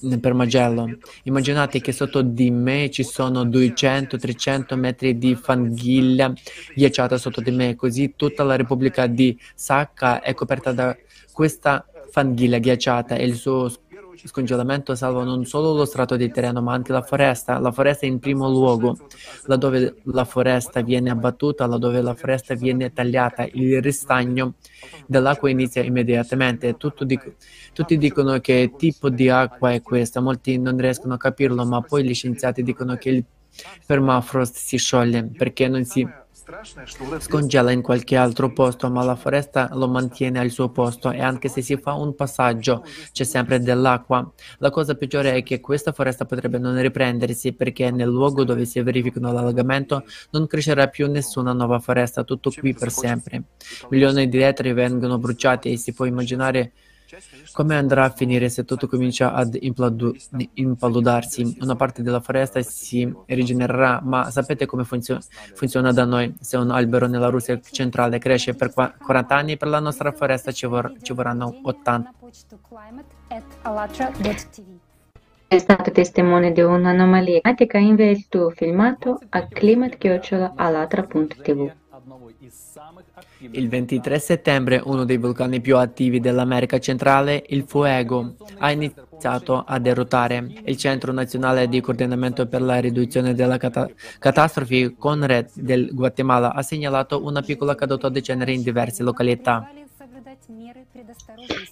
il 0.00 0.18
permagello. 0.20 0.96
Immaginate 1.24 1.80
che 1.80 1.92
sotto 1.92 2.22
di 2.22 2.50
me 2.50 2.88
ci 2.90 3.02
sono 3.02 3.44
200-300 3.44 4.74
metri 4.76 5.18
di 5.18 5.34
fanghiglia 5.34 6.32
ghiacciata 6.74 7.18
sotto 7.18 7.40
di 7.40 7.50
me, 7.50 7.76
così 7.76 8.14
tutta 8.16 8.42
la 8.42 8.56
Repubblica 8.56 9.06
di 9.06 9.38
Sacca 9.54 10.22
è 10.22 10.34
coperta 10.34 10.72
da 10.72 10.96
questa 11.32 11.84
fanghiglia 12.10 12.58
ghiacciata 12.58 13.14
e 13.14 13.24
il 13.24 13.34
suo 13.34 13.70
scongelamento 14.22 14.94
salva 14.94 15.24
non 15.24 15.46
solo 15.46 15.72
lo 15.72 15.84
strato 15.84 16.16
di 16.16 16.30
terreno 16.30 16.60
ma 16.60 16.74
anche 16.74 16.92
la 16.92 17.02
foresta. 17.02 17.58
La 17.58 17.72
foresta 17.72 18.06
in 18.06 18.18
primo 18.18 18.48
luogo, 18.48 18.96
laddove 19.46 19.96
la 20.04 20.24
foresta 20.24 20.82
viene 20.82 21.10
abbattuta, 21.10 21.66
laddove 21.66 22.02
la 22.02 22.14
foresta 22.14 22.54
viene 22.54 22.92
tagliata, 22.92 23.46
il 23.52 23.80
ristagno 23.80 24.54
dell'acqua 25.06 25.48
inizia 25.50 25.82
immediatamente. 25.82 26.76
Dico, 27.00 27.32
tutti 27.72 27.96
dicono 27.96 28.38
che 28.40 28.72
tipo 28.76 29.08
di 29.08 29.28
acqua 29.28 29.72
è 29.72 29.80
questa, 29.82 30.20
molti 30.20 30.58
non 30.58 30.76
riescono 30.76 31.14
a 31.14 31.18
capirlo, 31.18 31.64
ma 31.64 31.80
poi 31.80 32.04
gli 32.04 32.14
scienziati 32.14 32.62
dicono 32.62 32.96
che 32.96 33.08
il 33.10 33.24
permafrost 33.84 34.56
si 34.56 34.76
scioglie 34.76 35.24
perché 35.36 35.66
non 35.68 35.84
si 35.84 36.06
scongela 37.18 37.70
in 37.70 37.82
qualche 37.82 38.16
altro 38.16 38.52
posto, 38.52 38.90
ma 38.90 39.04
la 39.04 39.14
foresta 39.14 39.70
lo 39.72 39.88
mantiene 39.88 40.38
al 40.38 40.50
suo 40.50 40.70
posto 40.70 41.10
e 41.10 41.22
anche 41.22 41.48
se 41.48 41.62
si 41.62 41.76
fa 41.76 41.94
un 41.94 42.14
passaggio 42.14 42.84
c'è 43.12 43.24
sempre 43.24 43.60
dell'acqua. 43.60 44.28
La 44.58 44.70
cosa 44.70 44.94
peggiore 44.94 45.34
è 45.34 45.42
che 45.42 45.60
questa 45.60 45.92
foresta 45.92 46.24
potrebbe 46.24 46.58
non 46.58 46.80
riprendersi 46.80 47.52
perché 47.52 47.90
nel 47.90 48.08
luogo 48.08 48.44
dove 48.44 48.64
si 48.64 48.80
verifica 48.80 49.20
l'allagamento 49.20 50.04
non 50.30 50.46
crescerà 50.46 50.88
più 50.88 51.08
nessuna 51.10 51.52
nuova 51.52 51.78
foresta, 51.78 52.24
tutto 52.24 52.50
qui 52.50 52.74
per 52.74 52.90
sempre. 52.90 53.44
Milioni 53.88 54.28
di 54.28 54.40
ettari 54.40 54.72
vengono 54.72 55.18
bruciati 55.18 55.72
e 55.72 55.76
si 55.76 55.92
può 55.92 56.04
immaginare 56.04 56.72
Come 57.52 57.76
andrà 57.76 58.04
a 58.04 58.10
finire 58.10 58.48
se 58.48 58.64
tutto 58.64 58.86
comincia 58.86 59.32
ad 59.32 59.56
impaludarsi? 60.54 61.56
Una 61.60 61.76
parte 61.76 62.02
della 62.02 62.20
foresta 62.20 62.60
si 62.62 63.12
rigenererà, 63.26 64.00
ma 64.02 64.30
sapete 64.30 64.66
come 64.66 64.84
funzio- 64.84 65.18
funziona 65.54 65.92
da 65.92 66.04
noi? 66.04 66.34
Se 66.40 66.56
un 66.56 66.70
albero 66.70 67.06
nella 67.06 67.28
Russia 67.28 67.58
centrale 67.60 68.18
cresce 68.18 68.54
per 68.54 68.72
40 68.72 69.34
anni, 69.34 69.56
per 69.56 69.68
la 69.68 69.80
nostra 69.80 70.12
foresta 70.12 70.52
ci, 70.52 70.66
vor- 70.66 70.94
ci 71.02 71.12
vorranno 71.12 71.60
80. 71.62 72.12
È 75.48 75.58
stato 75.58 75.90
testimone 75.90 76.52
di 76.52 76.60
un'anomalia 76.60 77.40
climatica, 77.40 77.78
invia 77.78 78.08
il 78.08 78.28
tuo 78.28 78.50
filmato 78.50 79.18
a 79.30 79.48
climat-alatra.tv. 79.48 81.72
Il 83.52 83.68
23 83.68 84.18
settembre 84.18 84.80
uno 84.84 85.04
dei 85.04 85.16
vulcani 85.16 85.60
più 85.60 85.76
attivi 85.76 86.20
dell'America 86.20 86.78
centrale, 86.78 87.44
il 87.48 87.64
Fuego, 87.66 88.34
ha 88.58 88.70
iniziato 88.70 89.62
a 89.66 89.78
derotare. 89.78 90.62
Il 90.64 90.76
Centro 90.76 91.12
Nazionale 91.12 91.68
di 91.68 91.80
Coordinamento 91.80 92.46
per 92.46 92.62
la 92.62 92.80
Riduzione 92.80 93.34
delle 93.34 93.58
cata- 93.58 93.88
Catastrofi, 94.18 94.94
CONRED, 94.98 95.50
del 95.54 95.90
Guatemala, 95.92 96.52
ha 96.52 96.62
segnalato 96.62 97.24
una 97.24 97.42
piccola 97.42 97.74
caduta 97.74 98.08
di 98.08 98.22
cenere 98.22 98.52
in 98.52 98.62
diverse 98.62 99.02
località. 99.02 99.68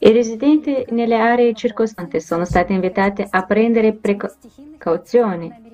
I 0.01 0.13
residenti 0.13 0.85
nelle 0.91 1.17
aree 1.17 1.55
circostanti 1.55 2.21
sono 2.21 2.45
stati 2.45 2.73
invitati 2.73 3.27
a 3.29 3.43
prendere 3.45 3.93
precauzioni 3.95 5.68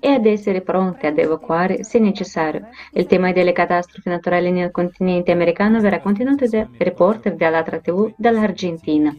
e 0.00 0.08
ad 0.08 0.26
essere 0.26 0.62
pronti 0.62 1.06
ad 1.06 1.18
evacuare 1.18 1.84
se 1.84 1.98
necessario. 1.98 2.68
Il 2.92 3.06
tema 3.06 3.32
delle 3.32 3.52
catastrofi 3.52 4.08
naturali 4.08 4.50
nel 4.50 4.70
continente 4.70 5.30
americano 5.30 5.80
verrà 5.80 6.00
continuato 6.00 6.46
dal 6.46 6.68
reporter 6.78 7.36
dell'Altra 7.36 7.78
TV 7.78 8.12
dall'Argentina. 8.16 9.14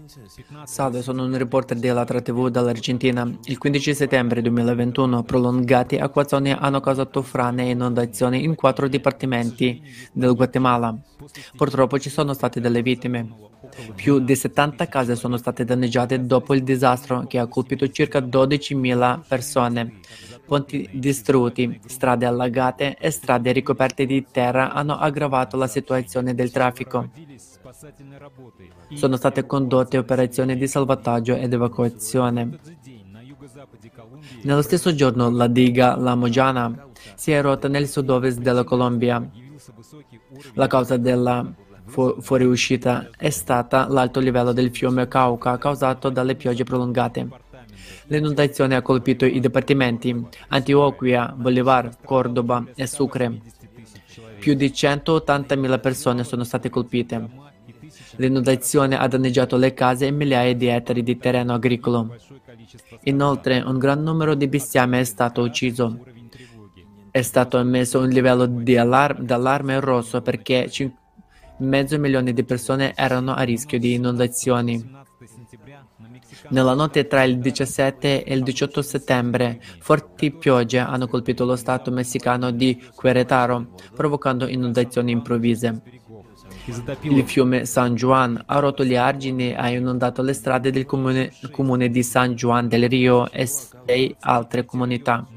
Salve, 0.64 1.02
sono 1.02 1.24
un 1.24 1.38
reporter 1.38 1.78
dell'Altra 1.78 2.20
TV 2.20 2.50
dall'Argentina. 2.50 3.30
Il 3.44 3.58
15 3.58 3.94
settembre 3.94 4.42
2021 4.42 5.24
prolungati 5.24 5.98
acquazzoni 5.98 6.52
hanno 6.52 6.80
causato 6.80 7.22
frane 7.22 7.68
e 7.68 7.70
inondazioni 7.72 8.44
in 8.44 8.56
quattro 8.56 8.88
dipartimenti 8.88 9.82
del 10.12 10.34
Guatemala. 10.34 10.98
Purtroppo 11.56 12.00
ci 12.00 12.10
sono 12.10 12.34
state 12.34 12.60
delle 12.60 12.82
vittime. 12.82 13.50
Più 13.96 14.20
di 14.20 14.36
70 14.36 14.88
case 14.88 15.16
sono 15.16 15.38
state 15.38 15.64
danneggiate 15.64 16.26
dopo 16.26 16.54
il 16.54 16.64
disastro 16.64 17.26
che 17.28 17.38
ha 17.38 17.46
colpito 17.46 17.88
circa 17.90 18.20
12.000 18.20 19.22
persone. 19.28 20.00
Ponti 20.51 20.89
distrutti, 20.91 21.79
strade 21.86 22.25
allagate 22.25 22.98
e 23.00 23.10
strade 23.10 23.53
ricoperte 23.53 24.05
di 24.05 24.25
terra 24.29 24.74
hanno 24.74 24.98
aggravato 24.98 25.55
la 25.55 25.65
situazione 25.65 26.36
del 26.36 26.51
traffico. 26.51 27.10
Sono 28.93 29.15
state 29.15 29.46
condotte 29.46 29.98
operazioni 29.98 30.58
di 30.58 30.67
salvataggio 30.67 31.36
ed 31.36 31.53
evacuazione. 31.53 32.60
Nello 34.41 34.62
stesso 34.62 34.93
giorno 34.93 35.29
la 35.29 35.48
diga 35.48 35.96
La 35.96 36.15
Mojana 36.15 36.89
si 37.15 37.31
è 37.31 37.41
rotta 37.41 37.70
nel 37.70 37.88
sud-ovest 37.88 38.39
della 38.39 38.65
Colombia. 38.65 39.25
La 40.55 40.67
causa 40.67 40.98
della 40.98 41.50
fu- 41.86 42.20
fuoriuscita 42.20 43.12
è 43.15 43.29
stata 43.29 43.88
l'alto 43.88 44.20
livello 44.20 44.51
del 44.51 44.75
fiume 44.75 45.08
Cauca 45.08 45.58
causato 45.58 46.10
dalle 46.10 46.36
piogge 46.36 46.65
prolungate. 46.65 47.41
L'inondazione 48.12 48.75
ha 48.75 48.82
colpito 48.82 49.24
i 49.24 49.39
dipartimenti 49.39 50.13
Antioquia, 50.50 51.34
Bolivar, 51.34 51.96
Cordoba 52.03 52.62
e 52.75 52.86
Sucre. 52.86 53.39
Più 54.38 54.53
di 54.53 54.68
180.000 54.68 55.80
persone 55.80 56.25
sono 56.25 56.44
state 56.44 56.70
colpite. 56.70 57.30
L'inondazione 58.18 58.98
ha 58.98 59.08
danneggiato 59.08 59.56
le 59.56 59.74
case 59.74 60.08
e 60.08 60.12
migliaia 60.12 60.53
di 60.53 60.68
ettari 60.68 61.03
di 61.03 61.18
terreno 61.18 61.53
agricolo. 61.53 62.13
Inoltre, 63.03 63.62
un 63.62 63.77
gran 63.77 64.03
numero 64.03 64.36
di 64.36 64.50
bestiame 64.50 65.00
è 65.00 65.03
stato 65.06 65.41
ucciso. 65.41 66.03
È 67.12 67.22
stato 67.22 67.60
emesso 67.60 68.00
un 68.00 68.10
livello 68.10 68.46
di 68.46 68.75
allar- 68.75 69.22
d'allarme 69.22 69.80
rosso 69.80 70.22
perché 70.22 70.70
cin- 70.70 70.94
mezzo 71.60 71.98
milione 71.98 72.34
di 72.34 72.44
persone 72.44 72.91
erano 72.94 73.34
a 73.34 73.44
rischio 73.44 73.80
di 73.80 73.94
inondazioni. 73.94 75.00
Nella 76.50 76.74
notte 76.74 77.08
tra 77.08 77.24
il 77.24 77.39
17 77.39 78.24
e 78.24 78.34
il 78.34 78.44
18 78.44 78.82
settembre, 78.82 79.62
forti 79.79 80.31
piogge 80.31 80.79
hanno 80.79 81.07
colpito 81.07 81.46
lo 81.46 81.55
stato 81.55 81.92
messicano 81.92 82.51
di 82.51 82.81
Querétaro, 82.94 83.74
provocando 83.96 84.48
inondazioni 84.48 85.12
improvvise. 85.12 85.81
Il 87.01 87.24
fiume 87.25 87.66
San 87.66 87.96
Juan 87.96 88.42
ha 88.46 88.59
rotto 88.59 88.83
gli 88.83 88.96
argini 88.96 89.50
e 89.50 89.55
ha 89.55 89.70
inondato 89.70 90.22
le 90.22 90.33
strade 90.33 90.72
del 90.72 90.86
comune, 90.86 91.31
comune 91.51 91.90
di 91.90 92.03
San 92.03 92.36
Juan 92.36 92.68
del 92.68 92.88
Rio 92.88 93.31
e 93.31 93.46
sei 93.48 94.16
altre 94.20 94.66
comunità. 94.66 95.27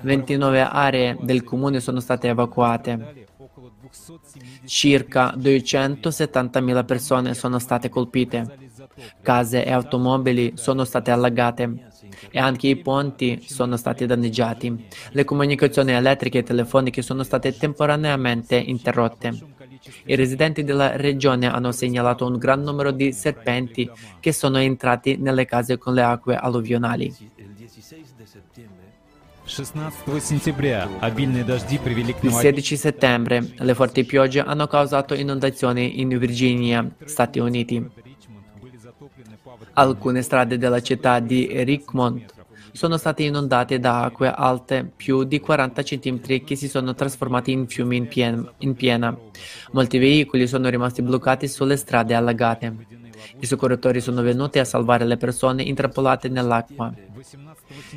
29 0.00 0.60
aree 0.60 1.16
del 1.20 1.44
comune 1.44 1.80
sono 1.80 2.00
state 2.00 2.28
evacuate. 2.28 3.26
Circa 4.64 5.34
270.000 5.36 6.84
persone 6.84 7.34
sono 7.34 7.58
state 7.58 7.88
colpite. 7.88 8.58
Case 9.22 9.64
e 9.64 9.72
automobili 9.72 10.52
sono 10.54 10.84
state 10.84 11.10
allagate 11.10 11.92
e 12.30 12.38
anche 12.38 12.68
i 12.68 12.76
ponti 12.76 13.42
sono 13.46 13.76
stati 13.76 14.06
danneggiati. 14.06 14.86
Le 15.10 15.24
comunicazioni 15.24 15.92
elettriche 15.92 16.38
e 16.38 16.42
telefoniche 16.42 17.02
sono 17.02 17.22
state 17.22 17.56
temporaneamente 17.56 18.56
interrotte. 18.56 19.52
I 20.06 20.14
residenti 20.14 20.64
della 20.64 20.96
regione 20.96 21.46
hanno 21.46 21.72
segnalato 21.72 22.26
un 22.26 22.38
gran 22.38 22.62
numero 22.62 22.90
di 22.90 23.12
serpenti 23.12 23.90
che 24.20 24.32
sono 24.32 24.58
entrati 24.58 25.16
nelle 25.16 25.44
case 25.44 25.78
con 25.78 25.94
le 25.94 26.02
acque 26.02 26.36
alluvionali. 26.36 27.14
Il 29.46 29.52
16 32.32 32.76
settembre 32.76 33.52
le 33.58 33.74
forti 33.74 34.04
piogge 34.04 34.40
hanno 34.40 34.66
causato 34.66 35.12
inondazioni 35.12 36.00
in 36.00 36.16
Virginia, 36.16 36.88
Stati 37.04 37.40
Uniti. 37.40 37.86
Alcune 39.74 40.22
strade 40.22 40.56
della 40.56 40.80
città 40.80 41.18
di 41.18 41.48
Richmond 41.64 42.24
sono 42.72 42.96
state 42.96 43.22
inondate 43.22 43.78
da 43.78 44.04
acque 44.04 44.32
alte 44.34 44.84
più 44.84 45.22
di 45.22 45.38
40 45.38 45.82
cm 45.82 46.44
che 46.44 46.56
si 46.56 46.68
sono 46.68 46.94
trasformate 46.94 47.52
in 47.52 47.68
fiumi 47.68 47.96
in, 47.96 48.08
pien- 48.08 48.50
in 48.58 48.74
piena. 48.74 49.16
Molti 49.72 49.98
veicoli 49.98 50.48
sono 50.48 50.68
rimasti 50.68 51.02
bloccati 51.02 51.46
sulle 51.46 51.76
strade 51.76 52.14
allagate. 52.14 53.02
I 53.38 53.46
soccorritori 53.46 54.00
sono 54.00 54.22
venuti 54.22 54.58
a 54.58 54.64
salvare 54.64 55.04
le 55.04 55.16
persone 55.16 55.62
intrappolate 55.62 56.28
nell'acqua. 56.28 56.92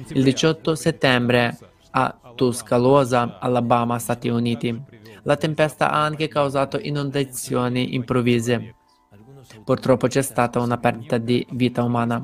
Il 0.09 0.23
18 0.23 0.75
settembre 0.75 1.57
a 1.91 2.15
Tuscaloosa, 2.35 3.39
Alabama, 3.39 3.97
Stati 3.97 4.29
Uniti, 4.29 4.79
la 5.23 5.35
tempesta 5.35 5.91
ha 5.91 6.03
anche 6.03 6.27
causato 6.27 6.79
inondazioni 6.79 7.95
improvvise. 7.95 8.75
Purtroppo 9.63 10.07
c'è 10.07 10.21
stata 10.21 10.59
una 10.59 10.77
perdita 10.77 11.17
di 11.17 11.45
vita 11.51 11.83
umana. 11.83 12.23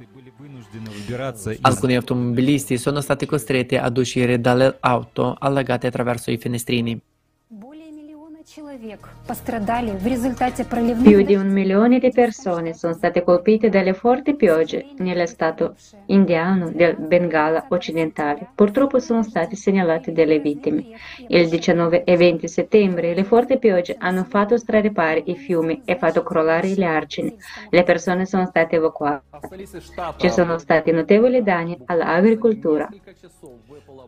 Alcuni 1.62 1.96
automobilisti 1.96 2.78
sono 2.78 3.02
stati 3.02 3.26
costretti 3.26 3.76
ad 3.76 3.98
uscire 3.98 4.40
dalle 4.40 4.78
auto 4.80 5.36
allagate 5.38 5.88
attraverso 5.88 6.32
i 6.32 6.38
finestrini. 6.38 7.00
Più 11.02 11.24
di 11.24 11.36
un 11.36 11.48
milione 11.48 12.00
di 12.00 12.12
persone 12.12 12.74
sono 12.74 12.92
state 12.92 13.24
colpite 13.24 13.70
dalle 13.70 13.94
forti 13.94 14.36
piogge 14.36 14.88
nello 14.98 15.26
stato 15.26 15.76
indiano 16.08 16.70
del 16.70 16.98
Bengala 16.98 17.68
occidentale. 17.70 18.50
Purtroppo 18.54 19.00
sono 19.00 19.24
state 19.24 19.56
segnalate 19.56 20.12
delle 20.12 20.40
vittime. 20.40 20.88
Il 21.30 21.48
19 21.48 22.04
e 22.04 22.18
20 22.18 22.46
settembre 22.50 23.14
le 23.14 23.24
forti 23.24 23.58
piogge 23.58 23.96
hanno 23.98 24.26
fatto 24.26 24.58
straripare 24.58 25.24
i 25.28 25.38
fiumi 25.38 25.84
e 25.86 25.98
fatto 25.98 26.22
crollare 26.22 26.68
gli 26.68 26.84
argini. 26.84 27.38
Le 27.70 27.84
persone 27.84 28.26
sono 28.26 28.46
state 28.48 28.76
evacuate. 28.76 29.22
Ci 30.18 30.30
sono 30.30 30.58
stati 30.58 30.92
notevoli 30.92 31.42
danni 31.42 31.80
all'agricoltura. 31.86 32.90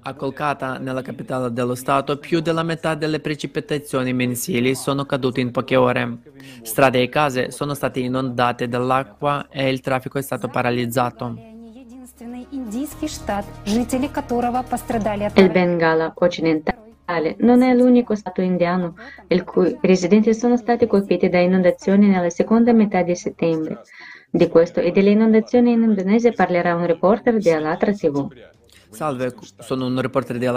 A 0.02 0.14
Kolkata, 0.14 0.78
nella 0.78 1.02
capitale 1.02 1.52
dello 1.52 1.76
Stato, 1.76 2.18
più 2.18 2.42
della 2.42 2.64
metà 2.64 2.94
delle 2.94 3.20
precipitazioni 3.20 4.14
mensili 4.14 4.65
sono 4.74 5.06
cadute 5.06 5.42
in 5.42 5.52
poche 5.52 5.76
ore. 5.76 6.18
Strade 6.64 7.02
e 7.02 7.10
case 7.10 7.52
sono 7.52 7.76
state 7.76 8.00
inondate 8.00 8.68
dall'acqua 8.68 9.48
e 9.50 9.70
il 9.70 9.82
traffico 9.82 10.18
è 10.18 10.22
stato 10.22 10.48
paralizzato. 10.48 11.36
Il 15.42 15.52
Bengala 15.52 16.14
occidentale 16.16 17.36
non 17.40 17.62
è 17.62 17.74
l'unico 17.76 18.16
stato 18.16 18.42
indiano 18.42 18.96
il 19.28 19.44
cui 19.44 19.78
residenti 19.82 20.34
sono 20.34 20.58
stati 20.58 20.88
colpiti 20.88 21.30
da 21.30 21.40
inondazioni 21.40 22.08
nella 22.08 22.30
seconda 22.30 22.74
metà 22.74 23.04
di 23.04 23.16
settembre. 23.16 23.82
Di 24.30 24.48
questo 24.48 24.80
e 24.80 24.92
delle 24.92 25.12
inondazioni 25.12 25.74
in 25.74 25.84
Indonesia 25.84 26.32
parlerà 26.32 26.76
un 26.76 26.86
reporter 26.86 27.38
di 27.38 27.52
Alatra 27.52 27.92
TV. 27.94 28.28
Salve, 28.96 29.36
sono 29.60 29.88
un 29.88 30.00
reporter 30.00 30.38
di 30.38 30.48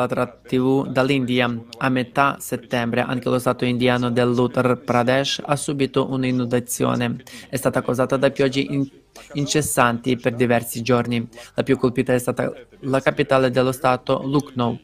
TV 0.46 0.86
dall'India. 0.86 1.52
A 1.78 1.88
metà 1.88 2.36
settembre 2.38 3.00
anche 3.00 3.28
lo 3.28 3.40
stato 3.40 3.64
indiano 3.64 4.12
dell'Uttar 4.12 4.78
Pradesh 4.78 5.42
ha 5.44 5.56
subito 5.56 6.08
un'inondazione. 6.08 7.16
È 7.50 7.56
stata 7.56 7.82
causata 7.82 8.16
da 8.16 8.30
piogge 8.30 8.60
in- 8.60 8.88
incessanti 9.32 10.16
per 10.18 10.36
diversi 10.36 10.82
giorni. 10.82 11.28
La 11.56 11.64
più 11.64 11.76
colpita 11.76 12.14
è 12.14 12.18
stata 12.18 12.52
la 12.82 13.00
capitale 13.00 13.50
dello 13.50 13.72
stato, 13.72 14.22
Lucknow. 14.24 14.78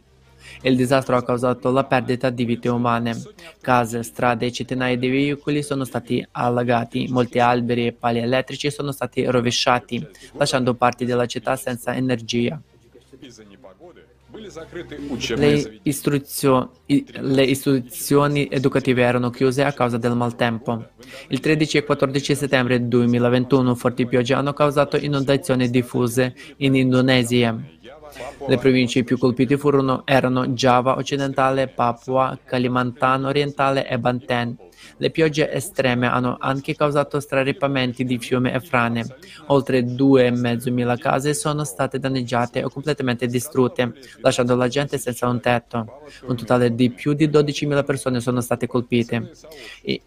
Il 0.62 0.75
disastro 0.75 1.17
ha 1.17 1.23
causato 1.23 1.71
la 1.71 1.85
perdita 1.85 2.31
di 2.31 2.45
vite 2.45 2.69
umane. 2.69 3.23
Case, 3.61 4.03
strade 4.03 4.47
e 4.47 4.53
centinaia 4.53 4.97
di 4.97 5.09
veicoli 5.09 5.62
sono 5.62 5.85
stati 5.85 6.27
allagati, 6.33 7.07
molti 7.09 7.38
alberi 7.38 7.87
e 7.87 7.93
pali 7.93 8.19
elettrici 8.19 8.69
sono 8.73 8.90
stati 8.90 9.25
rovesciati, 9.25 10.05
lasciando 10.33 10.75
parti 10.75 11.05
della 11.05 11.27
città 11.27 11.55
senza 11.55 11.95
energia. 11.95 12.61
Le, 15.37 15.80
istruzio- 15.82 16.70
le, 16.87 17.42
istituzioni 17.42 18.48
educative 18.50 19.02
erano 19.02 19.30
chiuse 19.30 19.62
a 19.62 19.72
causa 19.72 19.96
del 19.96 20.14
maltempo. 20.16 20.88
Il 21.28 21.40
13 21.40 21.78
e 21.78 21.84
14 21.84 22.34
settembre 22.34 22.87
2021 22.87 23.74
forti 23.74 24.06
piogge 24.06 24.34
hanno 24.34 24.52
causato 24.52 24.96
inondazioni 24.96 25.70
diffuse 25.70 26.34
in 26.58 26.74
Indonesia. 26.74 27.56
Le 28.46 28.58
province 28.58 29.02
più 29.02 29.18
colpite 29.18 29.56
furono, 29.58 30.02
erano 30.04 30.46
Java 30.48 30.96
occidentale, 30.96 31.68
Papua, 31.68 32.38
Kalimantan 32.44 33.24
orientale 33.24 33.88
e 33.88 33.98
Banten. 33.98 34.56
Le 34.97 35.11
piogge 35.11 35.51
estreme 35.51 36.07
hanno 36.07 36.37
anche 36.38 36.75
causato 36.75 37.20
straripamenti 37.20 38.05
di 38.05 38.18
fiumi 38.18 38.51
e 38.51 38.61
frane. 38.61 39.05
Oltre 39.47 39.81
2.500 39.81 40.99
case 40.99 41.35
sono 41.35 41.64
state 41.64 41.99
danneggiate 41.99 42.62
o 42.64 42.68
completamente 42.68 43.27
distrutte, 43.27 43.94
lasciando 44.20 44.55
la 44.57 44.68
gente 44.68 44.99
senza 44.99 45.29
un 45.29 45.40
tetto. 45.40 46.03
Un 46.27 46.37
totale 46.37 46.75
di 46.75 46.90
più 46.90 47.12
di 47.12 47.29
12.000 47.29 47.85
persone 47.85 48.20
sono 48.20 48.40
state 48.40 48.66
colpite. 48.66 49.31
E 49.83 50.01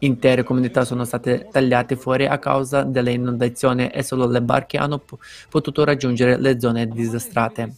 intere 0.00 0.42
comunità 0.42 0.84
sono 0.84 1.04
state 1.04 1.48
tagliate 1.50 1.96
fuori 1.96 2.26
a 2.26 2.38
causa 2.38 2.82
delle 2.82 3.12
inondazioni 3.12 3.88
e 3.88 4.02
solo 4.02 4.26
le 4.26 4.42
barche 4.42 4.76
hanno 4.76 5.02
potuto 5.48 5.84
raggiungere 5.84 6.38
le 6.38 6.58
zone 6.58 6.88
disastrate. 6.88 7.74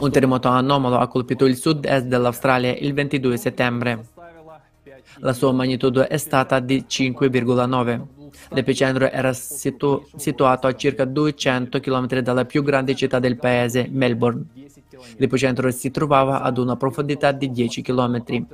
Un 0.00 0.10
terremoto 0.10 0.48
anomalo 0.48 0.98
ha 0.98 1.08
colpito 1.08 1.44
il 1.44 1.56
sud-est 1.56 2.06
dell'Australia 2.06 2.74
il 2.76 2.94
22 2.94 3.36
settembre. 3.36 4.06
La 5.20 5.32
sua 5.32 5.52
magnitudo 5.52 6.08
è 6.08 6.16
stata 6.16 6.60
di 6.60 6.84
5,9. 6.86 8.16
L'epicentro 8.50 9.10
era 9.10 9.32
situ- 9.32 10.06
situato 10.16 10.66
a 10.66 10.74
circa 10.74 11.04
200 11.04 11.80
km 11.80 12.20
dalla 12.20 12.44
più 12.44 12.62
grande 12.62 12.94
città 12.94 13.18
del 13.18 13.36
paese, 13.36 13.88
Melbourne. 13.90 14.44
L'epicentro 15.16 15.70
si 15.70 15.90
trovava 15.90 16.42
ad 16.42 16.58
una 16.58 16.76
profondità 16.76 17.32
di 17.32 17.50
10 17.50 17.82
km. 17.82 18.46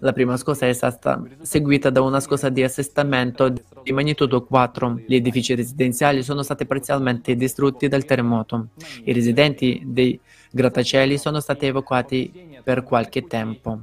La 0.00 0.12
prima 0.12 0.36
scossa 0.36 0.66
è 0.66 0.72
stata 0.72 1.22
seguita 1.42 1.90
da 1.90 2.00
una 2.00 2.20
scossa 2.20 2.48
di 2.48 2.62
assestamento 2.62 3.52
di 3.82 3.92
magnitudo 3.92 4.42
4. 4.44 5.02
Gli 5.06 5.14
edifici 5.14 5.54
residenziali 5.54 6.22
sono 6.22 6.42
stati 6.42 6.66
parzialmente 6.66 7.34
distrutti 7.36 7.88
dal 7.88 8.04
terremoto. 8.04 8.68
I 9.04 9.12
residenti 9.12 9.82
dei 9.84 10.18
grattacieli 10.50 11.18
sono 11.18 11.40
stati 11.40 11.66
evacuati 11.66 12.58
per 12.62 12.82
qualche 12.82 13.26
tempo. 13.26 13.80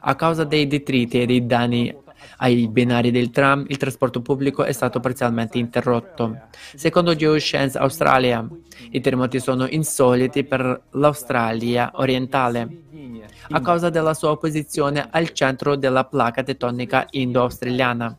A 0.00 0.14
causa 0.16 0.44
dei 0.44 0.66
detriti 0.66 1.20
e 1.20 1.26
dei 1.26 1.46
danni 1.46 1.94
ai 2.38 2.68
binari 2.68 3.10
del 3.10 3.30
tram, 3.30 3.64
il 3.68 3.76
trasporto 3.76 4.20
pubblico 4.20 4.64
è 4.64 4.72
stato 4.72 5.00
parzialmente 5.00 5.58
interrotto. 5.58 6.48
Secondo 6.74 7.14
Geoscience 7.14 7.78
Australia, 7.78 8.46
i 8.90 9.00
terremoti 9.00 9.38
sono 9.38 9.66
insoliti 9.68 10.44
per 10.44 10.82
l'Australia 10.90 11.92
orientale 11.94 12.80
a 13.50 13.60
causa 13.60 13.90
della 13.90 14.14
sua 14.14 14.36
posizione 14.38 15.08
al 15.10 15.30
centro 15.32 15.76
della 15.76 16.04
placca 16.04 16.42
tettonica 16.42 17.06
indo-australiana. 17.10 18.16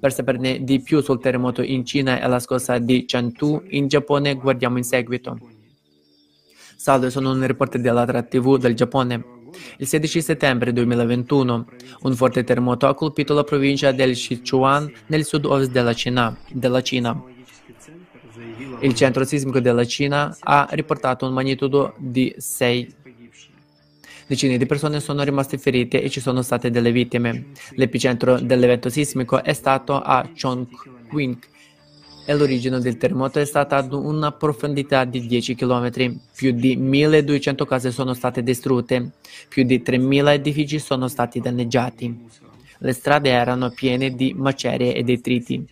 Per 0.00 0.12
saperne 0.12 0.64
di 0.64 0.80
più 0.80 1.00
sul 1.00 1.20
terremoto 1.20 1.62
in 1.62 1.84
Cina 1.84 2.20
e 2.20 2.26
la 2.26 2.38
scossa 2.38 2.78
di 2.78 3.04
Chengdu 3.04 3.62
in 3.68 3.88
Giappone, 3.88 4.34
guardiamo 4.34 4.78
in 4.78 4.84
seguito. 4.84 5.38
Salve, 6.76 7.10
sono 7.10 7.32
un 7.32 7.46
reporter 7.46 7.80
della 7.80 8.04
TV 8.22 8.58
del 8.58 8.74
Giappone. 8.74 9.35
Il 9.78 9.86
16 9.86 10.22
settembre 10.22 10.72
2021 10.72 11.66
un 12.02 12.14
forte 12.14 12.44
terremoto 12.44 12.86
ha 12.86 12.94
colpito 12.94 13.34
la 13.34 13.44
provincia 13.44 13.92
del 13.92 14.16
Sichuan 14.16 14.90
nel 15.06 15.24
sud-ovest 15.24 15.70
della 15.70 15.94
Cina. 15.94 16.36
Della 16.50 16.82
Cina. 16.82 17.22
Il 18.80 18.94
centro 18.94 19.24
sismico 19.24 19.60
della 19.60 19.84
Cina 19.84 20.36
ha 20.40 20.68
riportato 20.70 21.26
un 21.26 21.32
magnitudo 21.32 21.94
di 21.98 22.34
6. 22.36 22.94
Decine 24.26 24.58
di 24.58 24.66
persone 24.66 25.00
sono 25.00 25.22
rimaste 25.22 25.56
ferite 25.56 26.02
e 26.02 26.10
ci 26.10 26.20
sono 26.20 26.42
state 26.42 26.70
delle 26.70 26.90
vittime. 26.90 27.52
L'epicentro 27.74 28.40
dell'evento 28.40 28.88
sismico 28.88 29.42
è 29.42 29.52
stato 29.52 30.00
a 30.00 30.28
Chongqing 30.34 31.38
e 32.28 32.34
l'origine 32.34 32.80
del 32.80 32.96
terremoto 32.96 33.38
è 33.38 33.44
stata 33.44 33.76
ad 33.76 33.92
una 33.92 34.32
profondità 34.32 35.04
di 35.04 35.26
10 35.26 35.54
km. 35.54 36.18
Più 36.34 36.50
di 36.50 36.74
1200 36.74 37.64
case 37.64 37.92
sono 37.92 38.14
state 38.14 38.42
distrutte, 38.42 39.12
più 39.48 39.62
di 39.62 39.80
3000 39.80 40.34
edifici 40.34 40.80
sono 40.80 41.06
stati 41.06 41.38
danneggiati. 41.40 42.26
Le 42.78 42.92
strade 42.92 43.30
erano 43.30 43.70
piene 43.70 44.14
di 44.14 44.34
macerie 44.36 44.94
e 44.94 45.04
detriti. 45.04 45.64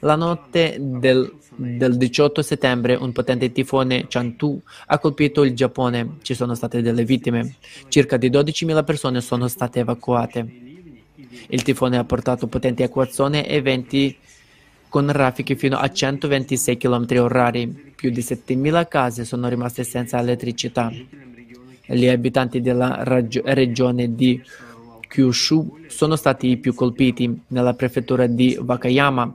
La 0.00 0.16
notte 0.16 0.76
del, 0.78 1.32
del 1.56 1.96
18 1.96 2.42
settembre 2.42 2.94
un 2.94 3.10
potente 3.12 3.50
tifone 3.50 4.06
Chantu 4.06 4.60
ha 4.86 4.98
colpito 4.98 5.42
il 5.44 5.54
Giappone. 5.54 6.18
Ci 6.20 6.34
sono 6.34 6.54
state 6.54 6.82
delle 6.82 7.04
vittime. 7.04 7.54
Circa 7.88 8.18
di 8.18 8.30
12.000 8.30 8.84
persone 8.84 9.22
sono 9.22 9.48
state 9.48 9.80
evacuate. 9.80 10.46
Il 11.48 11.62
tifone 11.62 11.96
ha 11.96 12.04
portato 12.04 12.46
potenti 12.48 12.82
acquazzoni 12.82 13.42
e 13.42 13.62
venti 13.62 14.16
con 14.88 15.10
raffiche 15.10 15.56
fino 15.56 15.76
a 15.76 15.90
126 15.90 16.76
km 16.76 17.06
orari. 17.18 17.92
Più 17.94 18.10
di 18.10 18.20
7.000 18.20 18.88
case 18.88 19.24
sono 19.24 19.48
rimaste 19.48 19.84
senza 19.84 20.18
elettricità. 20.18 20.92
Gli 21.86 22.06
abitanti 22.06 22.60
della 22.60 23.02
rag- 23.02 23.42
regione 23.44 24.14
di 24.14 24.40
Kyushu 25.08 25.78
sono 25.86 26.16
stati 26.16 26.48
i 26.50 26.56
più 26.58 26.74
colpiti. 26.74 27.42
Nella 27.48 27.74
prefettura 27.74 28.26
di 28.26 28.58
Wakayama 28.60 29.34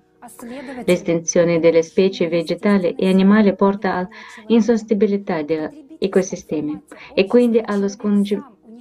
L'estinzione 0.86 1.60
delle 1.60 1.84
specie 1.84 2.28
vegetali 2.28 2.96
e 2.98 3.08
animali 3.08 3.56
porta 3.56 4.08
all'insostenibilità 4.48 5.44
degli 5.44 5.86
ecosistemi 6.00 6.82
e 7.14 7.26
quindi 7.28 7.62
allo 7.64 7.88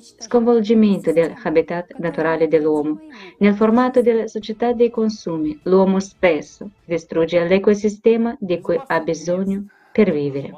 sconvolgimento 0.01 1.13
dell'habitat 1.13 1.95
naturale 1.99 2.49
dell'uomo. 2.49 3.01
Nel 3.39 3.55
formato 3.55 4.03
della 4.03 4.27
società 4.27 4.73
dei 4.73 4.91
consumi, 4.91 5.59
l'uomo 5.65 6.01
spesso 6.01 6.71
distrugge 6.85 7.47
l'ecosistema 7.47 8.37
di 8.39 8.61
cui 8.61 8.81
ha 8.85 9.01
bisogno 9.01 9.67
per 9.93 10.13
vivere. 10.13 10.53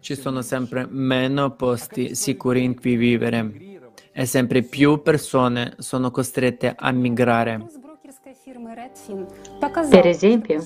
Ci 0.00 0.14
sono 0.14 0.42
sempre 0.42 0.86
meno 0.88 1.54
posti 1.54 2.14
sicuri 2.14 2.62
in 2.64 2.78
cui 2.78 2.96
vivere 2.96 3.50
e 4.12 4.26
sempre 4.26 4.62
più 4.62 5.00
persone 5.02 5.74
sono 5.78 6.10
costrette 6.10 6.74
a 6.76 6.90
migrare. 6.92 7.66
Per 9.90 10.06
esempio, 10.06 10.64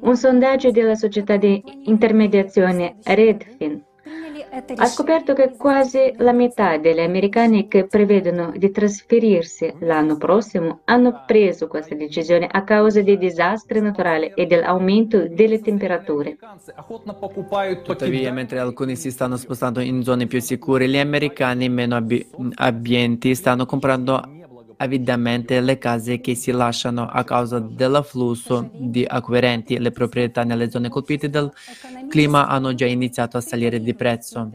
un 0.00 0.16
sondaggio 0.16 0.70
della 0.70 0.94
società 0.94 1.36
di 1.36 1.62
intermediazione 1.84 2.96
Redfin 3.02 3.82
ha 4.76 4.86
scoperto 4.86 5.34
che 5.34 5.54
quasi 5.56 6.14
la 6.16 6.32
metà 6.32 6.78
degli 6.78 7.00
americani 7.00 7.68
che 7.68 7.86
prevedono 7.86 8.52
di 8.56 8.70
trasferirsi 8.70 9.74
l'anno 9.80 10.16
prossimo 10.16 10.80
hanno 10.84 11.24
preso 11.26 11.66
questa 11.66 11.94
decisione 11.94 12.48
a 12.50 12.64
causa 12.64 13.02
dei 13.02 13.18
disastri 13.18 13.80
naturali 13.80 14.32
e 14.34 14.46
dell'aumento 14.46 15.28
delle 15.28 15.60
temperature. 15.60 16.38
Tuttavia, 17.82 18.32
mentre 18.32 18.58
alcuni 18.58 18.96
si 18.96 19.10
stanno 19.10 19.36
spostando 19.36 19.80
in 19.80 20.02
zone 20.02 20.26
più 20.26 20.40
sicure, 20.40 20.88
gli 20.88 20.98
americani 20.98 21.68
meno 21.68 22.02
abbienti 22.54 23.34
stanno 23.34 23.66
comprando 23.66 24.22
avidamente 24.76 25.60
le 25.60 25.78
case 25.78 26.20
che 26.20 26.34
si 26.34 26.50
lasciano 26.50 27.06
a 27.06 27.24
causa 27.24 27.58
dell'afflusso 27.58 28.70
di 28.72 29.04
acquirenti. 29.06 29.78
Le 29.78 29.90
proprietà 29.90 30.44
nelle 30.44 30.70
zone 30.70 30.88
colpite 30.88 31.28
dal 31.28 31.52
clima 32.08 32.46
hanno 32.46 32.74
già 32.74 32.86
iniziato 32.86 33.36
a 33.36 33.40
salire 33.40 33.80
di 33.80 33.94
prezzo. 33.94 34.50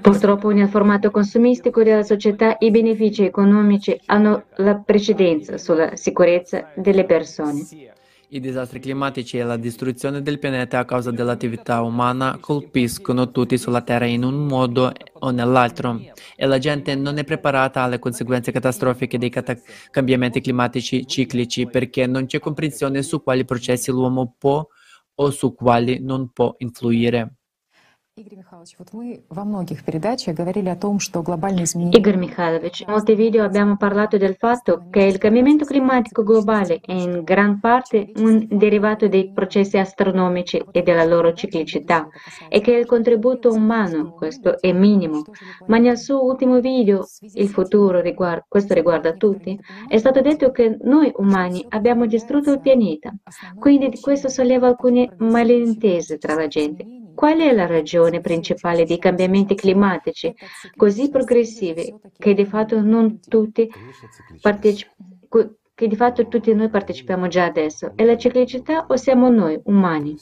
Purtroppo 0.00 0.50
nel 0.50 0.68
formato 0.68 1.10
consumistico 1.10 1.82
della 1.82 2.02
società 2.02 2.56
i 2.60 2.70
benefici 2.70 3.24
economici 3.24 4.00
hanno 4.06 4.44
la 4.56 4.76
precedenza 4.76 5.58
sulla 5.58 5.96
sicurezza 5.96 6.70
delle 6.74 7.04
persone. 7.04 7.60
I 8.34 8.40
disastri 8.40 8.80
climatici 8.80 9.38
e 9.38 9.44
la 9.44 9.56
distruzione 9.56 10.20
del 10.20 10.40
pianeta 10.40 10.80
a 10.80 10.84
causa 10.84 11.12
dell'attività 11.12 11.82
umana 11.82 12.36
colpiscono 12.40 13.30
tutti 13.30 13.56
sulla 13.56 13.82
Terra 13.82 14.06
in 14.06 14.24
un 14.24 14.44
modo 14.48 14.90
o 15.20 15.30
nell'altro 15.30 16.00
e 16.34 16.44
la 16.44 16.58
gente 16.58 16.96
non 16.96 17.18
è 17.18 17.22
preparata 17.22 17.82
alle 17.82 18.00
conseguenze 18.00 18.50
catastrofiche 18.50 19.18
dei 19.18 19.30
cata- 19.30 19.56
cambiamenti 19.88 20.40
climatici 20.40 21.06
ciclici 21.06 21.68
perché 21.68 22.08
non 22.08 22.26
c'è 22.26 22.40
comprensione 22.40 23.04
su 23.04 23.22
quali 23.22 23.44
processi 23.44 23.92
l'uomo 23.92 24.34
può 24.36 24.66
o 25.14 25.30
su 25.30 25.54
quali 25.54 26.00
non 26.00 26.32
può 26.32 26.56
influire. 26.58 27.36
Igor 31.96 32.16
Mikhailovich, 32.16 32.82
in 32.82 32.90
molti 32.90 33.16
video 33.16 33.42
abbiamo 33.42 33.76
parlato 33.76 34.16
del 34.16 34.36
fatto 34.36 34.86
che 34.88 35.02
il 35.02 35.18
cambiamento 35.18 35.64
climatico 35.64 36.22
globale 36.22 36.78
è 36.80 36.92
in 36.92 37.24
gran 37.24 37.58
parte 37.58 38.12
un 38.18 38.46
derivato 38.48 39.08
dei 39.08 39.32
processi 39.32 39.78
astronomici 39.78 40.64
e 40.70 40.82
della 40.82 41.02
loro 41.02 41.32
ciclicità 41.32 42.06
e 42.48 42.60
che 42.60 42.70
il 42.70 42.86
contributo 42.86 43.52
umano, 43.52 44.12
questo 44.12 44.60
è 44.60 44.70
minimo, 44.70 45.24
ma 45.66 45.78
nel 45.78 45.98
suo 45.98 46.24
ultimo 46.24 46.60
video, 46.60 47.04
il 47.32 47.48
futuro, 47.48 48.00
riguarda, 48.00 48.46
questo 48.48 48.74
riguarda 48.74 49.14
tutti, 49.14 49.58
è 49.88 49.98
stato 49.98 50.20
detto 50.20 50.52
che 50.52 50.76
noi 50.82 51.12
umani 51.16 51.66
abbiamo 51.70 52.06
distrutto 52.06 52.52
il 52.52 52.60
pianeta, 52.60 53.12
quindi 53.58 53.98
questo 54.00 54.28
solleva 54.28 54.68
alcune 54.68 55.12
malintese 55.18 56.16
tra 56.18 56.34
la 56.34 56.46
gente. 56.46 57.03
Qual 57.14 57.38
è 57.38 57.52
la 57.52 57.66
ragione 57.66 58.20
principale 58.20 58.84
dei 58.84 58.98
cambiamenti 58.98 59.54
climatici 59.54 60.34
così 60.76 61.08
progressivi 61.08 61.94
che 62.18 62.34
di 62.34 62.44
fatto 62.44 62.82
partecipano? 64.40 65.02
che 65.74 65.88
di 65.88 65.96
fatto 65.96 66.28
tutti 66.28 66.54
noi 66.54 66.68
partecipiamo 66.68 67.26
già 67.26 67.44
adesso? 67.44 67.92
È 67.96 68.04
la 68.04 68.16
ciclicità 68.16 68.86
o 68.88 68.96
siamo 68.96 69.28
noi, 69.28 69.58
umani? 69.64 70.16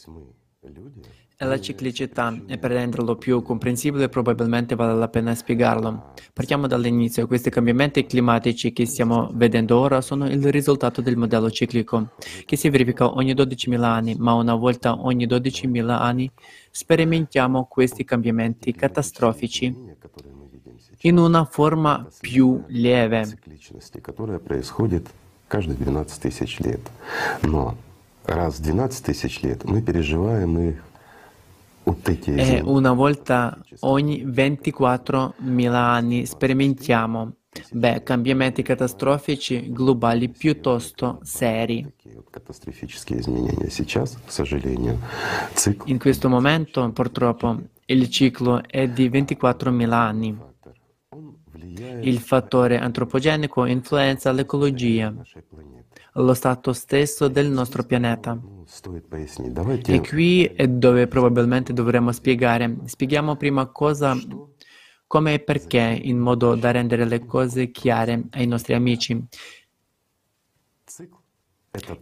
È 1.37 1.45
la 1.45 1.61
ciclicità 1.61 2.41
e 2.47 2.57
per 2.57 2.71
renderlo 2.71 3.17
più 3.17 3.43
comprensibile 3.43 4.09
probabilmente 4.09 4.77
vale 4.77 4.95
la 4.95 5.09
pena 5.09 5.35
spiegarlo. 5.35 6.13
Partiamo 6.33 6.69
dall'inizio. 6.69 7.27
Questi 7.27 7.51
cambiamenti 7.51 8.07
climatici 8.07 8.73
che 8.73 8.87
stiamo 8.87 9.29
vedendo 9.35 9.77
ora 9.79 10.01
sono 10.01 10.27
il 10.29 10.51
risultato 10.53 11.01
del 11.03 11.17
modello 11.17 11.51
ciclico 11.51 12.13
che 12.45 12.57
si 12.57 12.71
verifica 12.71 13.13
ogni 13.13 13.35
12.000 13.35 13.83
anni, 13.83 14.15
ma 14.17 14.35
una 14.35 14.55
volta 14.55 14.97
ogni 15.05 15.27
12.000 15.27 15.89
anni 15.91 16.31
sperimentiamo 16.72 17.66
questi 17.66 18.04
cambiamenti 18.04 18.74
catastrofici 18.74 19.96
in 21.02 21.18
una 21.18 21.46
forma 21.46 22.08
più 22.20 22.64
lieve. 22.68 23.40
каждые 25.48 25.78
12 25.78 26.20
тысяч 26.20 26.60
лет. 26.60 26.82
Но 27.42 27.76
раз 28.26 28.60
в 28.60 28.62
12 28.62 29.02
тысяч 29.02 29.42
лет 29.42 29.64
мы 29.64 29.82
переживаем 29.82 30.60
их 30.60 30.84
e 32.26 32.62
una 32.66 32.92
volta 32.92 33.58
ogni 33.80 34.26
24.000 34.26 35.74
anni 35.74 36.26
sperimentiamo 36.26 37.32
beh, 37.71 38.03
cambiamenti 38.03 38.63
catastrofici 38.63 39.73
globali 39.73 40.29
piuttosto 40.29 41.19
seri. 41.23 41.87
In 45.85 45.99
questo 45.99 46.29
momento, 46.29 46.91
purtroppo, 46.93 47.61
il 47.87 48.09
ciclo 48.09 48.63
è 48.67 48.89
di 48.89 49.09
24.000 49.09 49.91
anni. 49.93 50.51
Il 52.01 52.19
fattore 52.19 52.79
antropogenico 52.79 53.65
influenza 53.65 54.33
l'ecologia, 54.33 55.15
lo 56.15 56.35
stato 56.35 56.73
stesso 56.73 57.29
del 57.29 57.49
nostro 57.49 57.85
pianeta. 57.85 58.39
E 59.87 60.01
qui 60.01 60.45
è 60.45 60.67
dove 60.67 61.07
probabilmente 61.07 61.73
dovremmo 61.73 62.13
spiegare. 62.13 62.79
Spieghiamo 62.85 63.37
prima 63.37 63.67
cosa, 63.67 64.17
come 65.13 65.35
e 65.35 65.41
perché, 65.41 66.01
in 66.05 66.17
modo 66.17 66.55
da 66.55 66.71
rendere 66.71 67.05
le 67.05 67.27
cose 67.27 67.71
chiare 67.71 68.29
ai 68.31 68.47
nostri 68.47 68.73
amici, 68.73 69.13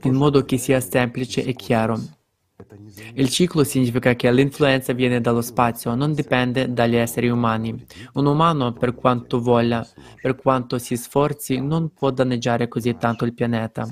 in 0.03 0.15
modo 0.15 0.45
che 0.45 0.57
sia 0.59 0.79
semplice 0.79 1.43
e 1.43 1.53
chiaro. 1.55 1.99
Il 3.15 3.29
ciclo 3.29 3.65
significa 3.65 4.15
che 4.15 4.31
l'influenza 4.33 4.93
viene 4.93 5.21
dallo 5.21 5.43
spazio, 5.43 5.95
non 5.95 6.15
dipende 6.15 6.73
dagli 6.73 6.97
esseri 6.97 7.29
umani. 7.29 7.85
Un 8.15 8.27
umano, 8.27 8.73
per 8.73 8.95
quanto 8.95 9.41
voglia, 9.41 9.87
per 10.21 10.37
quanto 10.37 10.79
si 10.79 10.97
sforzi, 10.97 11.61
non 11.61 11.93
può 11.93 12.11
danneggiare 12.11 12.69
così 12.69 12.97
tanto 12.97 13.25
il 13.25 13.35
pianeta. 13.35 13.89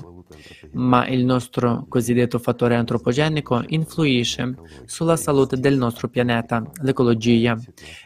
Ma 0.73 1.07
il 1.07 1.25
nostro 1.25 1.85
cosiddetto 1.89 2.37
fattore 2.37 2.75
antropogenico 2.75 3.63
influisce 3.67 4.55
sulla 4.85 5.15
salute 5.15 5.57
del 5.57 5.77
nostro 5.77 6.07
pianeta, 6.07 6.63
l'ecologia, 6.81 7.57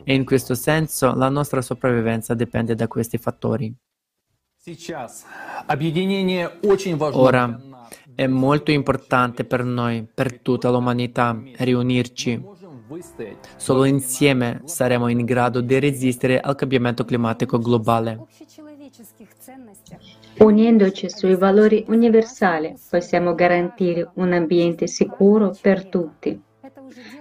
e 0.04 0.14
in 0.14 0.24
questo 0.24 0.56
senso 0.56 1.14
la 1.14 1.30
nostra 1.30 1.62
sopravvivenza 1.62 2.34
dipende 2.34 2.76
da 2.76 2.88
questi 2.88 3.18
fattori. 3.18 3.74
Ora, 7.20 7.60
è 8.16 8.28
molto 8.28 8.72
importante 8.72 9.44
per 9.44 9.64
noi, 9.64 10.06
per 10.14 10.40
tutta 10.40 10.70
l'umanità, 10.70 11.42
riunirci. 11.58 12.42
Solo 13.56 13.86
insieme 13.86 14.62
saremo 14.66 15.08
in 15.08 15.24
grado 15.26 15.62
di 15.62 15.80
resistere 15.80 16.40
al 16.40 16.56
cambiamento 16.56 17.06
climatico 17.06 17.58
globale. 17.58 18.26
Unendoci 20.40 21.10
sui 21.10 21.36
valori 21.36 21.86
universali 21.88 22.76
possiamo 22.90 23.34
garantire 23.34 24.12
un 24.16 24.34
ambiente 24.34 24.88
sicuro 24.88 25.56
per 25.60 25.86
tutti. 25.86 26.40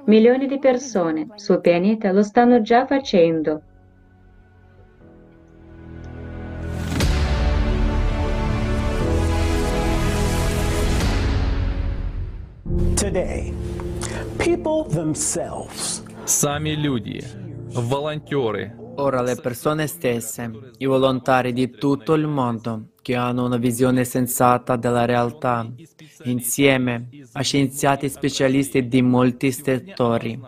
Milioni 0.04 0.46
di 0.46 0.58
persone 0.58 1.28
sul 1.36 1.60
pianeta 1.60 2.12
lo 2.12 2.22
stanno 2.22 2.60
già 2.60 2.86
facendo. 2.86 3.62
Самі 16.25 16.77
люди, 16.77 17.19
волонтери, 17.73 18.71
Ora 18.99 19.21
le 19.21 19.35
persone 19.35 19.85
stesse, 19.85 20.49
i 20.79 20.85
volontari 20.87 21.53
di 21.53 21.69
tutto 21.69 22.15
il 22.15 22.25
mondo 22.25 22.93
che 23.03 23.13
hanno 23.15 23.45
una 23.45 23.57
visione 23.57 24.03
sensata 24.03 24.75
della 24.75 25.05
realtà, 25.05 25.71
insieme 26.23 27.07
a 27.33 27.41
scienziati 27.43 28.09
specialisti 28.09 28.87
di 28.87 29.03
molti 29.03 29.51
settori, 29.51 30.41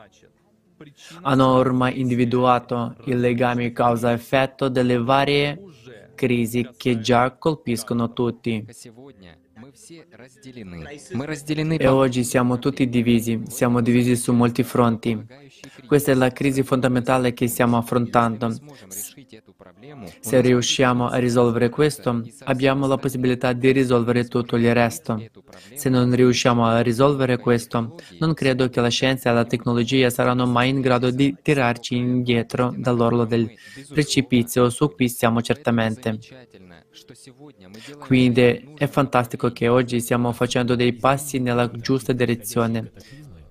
hanno 1.21 1.47
ormai 1.53 1.99
individuato 1.99 2.95
i 3.05 3.13
legami 3.13 3.71
causa-effetto 3.71 4.67
delle 4.67 4.97
varie 4.97 5.61
crisi 6.15 6.67
che 6.75 6.99
già 6.99 7.31
colpiscono 7.37 8.13
tutti. 8.13 8.65
E 11.78 11.88
oggi 11.88 12.22
siamo 12.22 12.60
tutti 12.60 12.88
divisi, 12.88 13.42
siamo 13.48 13.80
divisi 13.80 14.14
su 14.14 14.32
molti 14.32 14.62
fronti. 14.62 15.26
Questa 15.86 16.12
è 16.12 16.14
la 16.14 16.30
crisi 16.30 16.62
fondamentale 16.62 17.32
che 17.32 17.48
stiamo 17.48 17.76
affrontando. 17.76 18.54
Se 20.20 20.40
riusciamo 20.40 21.08
a 21.08 21.16
risolvere 21.16 21.70
questo, 21.70 22.24
abbiamo 22.44 22.86
la 22.86 22.98
possibilità 22.98 23.52
di 23.52 23.72
risolvere 23.72 24.28
tutto 24.28 24.54
il 24.54 24.72
resto. 24.72 25.20
Se 25.74 25.88
non 25.88 26.14
riusciamo 26.14 26.66
a 26.66 26.80
risolvere 26.80 27.38
questo, 27.38 27.96
non 28.20 28.32
credo 28.32 28.68
che 28.68 28.80
la 28.80 28.88
scienza 28.88 29.30
e 29.30 29.34
la 29.34 29.44
tecnologia 29.44 30.08
saranno 30.08 30.46
mai 30.46 30.68
in 30.68 30.80
grado 30.82 31.10
di 31.10 31.36
tirarci 31.42 31.96
indietro 31.96 32.72
dall'orlo 32.76 33.24
del 33.24 33.50
precipizio 33.88 34.70
su 34.70 34.94
cui 34.94 35.08
stiamo 35.08 35.42
certamente. 35.42 36.20
Quindi 37.98 38.72
è 38.76 38.86
fantastico 38.86 39.50
che 39.50 39.68
oggi 39.68 40.00
stiamo 40.00 40.32
facendo 40.32 40.74
dei 40.74 40.92
passi 40.92 41.38
nella 41.38 41.70
giusta 41.70 42.12
direzione. 42.12 42.92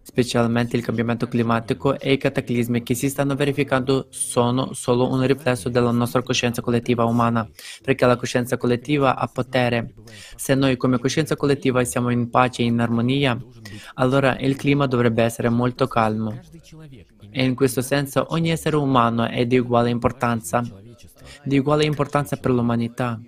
Specialmente 0.06 0.76
il 0.76 0.84
cambiamento 0.84 1.28
climatico 1.28 1.98
e 1.98 2.12
i 2.12 2.18
cataclismi 2.18 2.84
che 2.84 2.94
si 2.94 3.10
stanno 3.10 3.36
verificando 3.36 4.08
sono 4.10 4.74
solo 4.74 5.10
un 5.10 5.26
riflesso 5.26 5.70
della 5.70 5.92
nostra 5.92 6.22
coscienza 6.22 6.62
collettiva 6.62 7.06
umana, 7.06 7.50
perché 7.82 8.06
la 8.06 8.18
coscienza 8.18 8.58
collettiva 8.58 9.16
ha 9.16 9.28
potere. 9.28 9.94
Se 10.36 10.56
noi 10.56 10.76
come 10.76 11.00
coscienza 11.00 11.36
collettiva 11.38 11.84
siamo 11.86 12.10
in 12.10 12.30
pace 12.30 12.62
e 12.62 12.66
in 12.66 12.80
armonia, 12.80 13.38
allora 13.96 14.38
il 14.40 14.56
clima 14.58 14.88
dovrebbe 14.88 15.24
essere 15.24 15.50
molto 15.50 15.88
calmo. 15.88 16.38
E 17.32 17.44
in 17.44 17.56
questo 17.56 17.82
senso 17.82 18.28
ogni 18.30 18.52
essere 18.52 18.76
umano 18.76 19.26
è 19.28 19.46
di 19.46 19.58
uguale 19.58 19.90
importanza, 19.90 20.62
di 21.44 21.58
uguale 21.58 21.86
importanza 21.86 22.36
per 22.36 22.52
l'umanità 22.52 23.20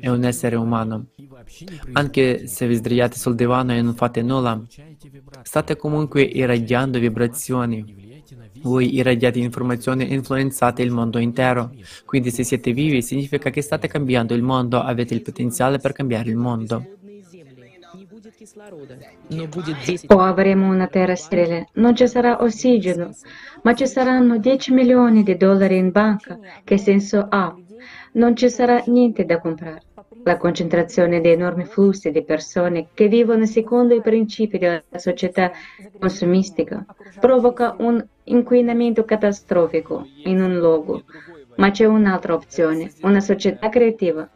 è 0.00 0.08
un 0.08 0.24
essere 0.24 0.56
umano. 0.56 1.06
Anche 1.92 2.46
se 2.46 2.66
vi 2.66 2.74
sdraiate 2.74 3.16
sul 3.16 3.34
divano 3.34 3.72
e 3.72 3.82
non 3.82 3.94
fate 3.94 4.22
nulla, 4.22 4.60
state 5.42 5.76
comunque 5.76 6.22
irradiando 6.22 6.98
vibrazioni. 6.98 8.08
Voi 8.62 8.94
irradiate 8.94 9.38
informazioni 9.38 10.08
e 10.08 10.14
influenzate 10.14 10.82
il 10.82 10.90
mondo 10.90 11.18
intero. 11.18 11.72
Quindi 12.04 12.30
se 12.30 12.44
siete 12.44 12.72
vivi 12.72 13.02
significa 13.02 13.50
che 13.50 13.62
state 13.62 13.88
cambiando 13.88 14.34
il 14.34 14.42
mondo, 14.42 14.80
avete 14.80 15.14
il 15.14 15.22
potenziale 15.22 15.78
per 15.78 15.92
cambiare 15.92 16.28
il 16.30 16.36
mondo. 16.36 16.84
O 20.06 20.20
avremo 20.20 20.68
una 20.68 20.86
terra 20.86 21.14
sterile, 21.14 21.68
non 21.74 21.94
ci 21.94 22.06
sarà 22.06 22.42
ossigeno, 22.42 23.10
ma 23.62 23.74
ci 23.74 23.86
saranno 23.86 24.38
10 24.38 24.72
milioni 24.72 25.22
di 25.22 25.36
dollari 25.36 25.76
in 25.76 25.90
banca. 25.90 26.38
Che 26.64 26.78
senso 26.78 27.26
ha? 27.28 27.54
Non 28.12 28.34
ci 28.34 28.48
sarà 28.50 28.82
niente 28.86 29.24
da 29.24 29.40
comprare. 29.40 29.82
La 30.24 30.36
concentrazione 30.36 31.20
di 31.20 31.28
enormi 31.28 31.64
flussi 31.64 32.10
di 32.10 32.22
persone 32.22 32.88
che 32.94 33.08
vivono 33.08 33.46
secondo 33.46 33.94
i 33.94 34.00
principi 34.00 34.58
della 34.58 34.82
società 34.96 35.50
consumistica 35.98 36.84
provoca 37.18 37.74
un 37.78 38.04
inquinamento 38.24 39.04
catastrofico 39.04 40.06
in 40.24 40.42
un 40.42 40.56
luogo, 40.58 41.04
ma 41.56 41.70
c'è 41.70 41.86
un'altra 41.86 42.34
opzione, 42.34 42.92
una 43.02 43.20
società 43.20 43.68
creativa. 43.68 44.28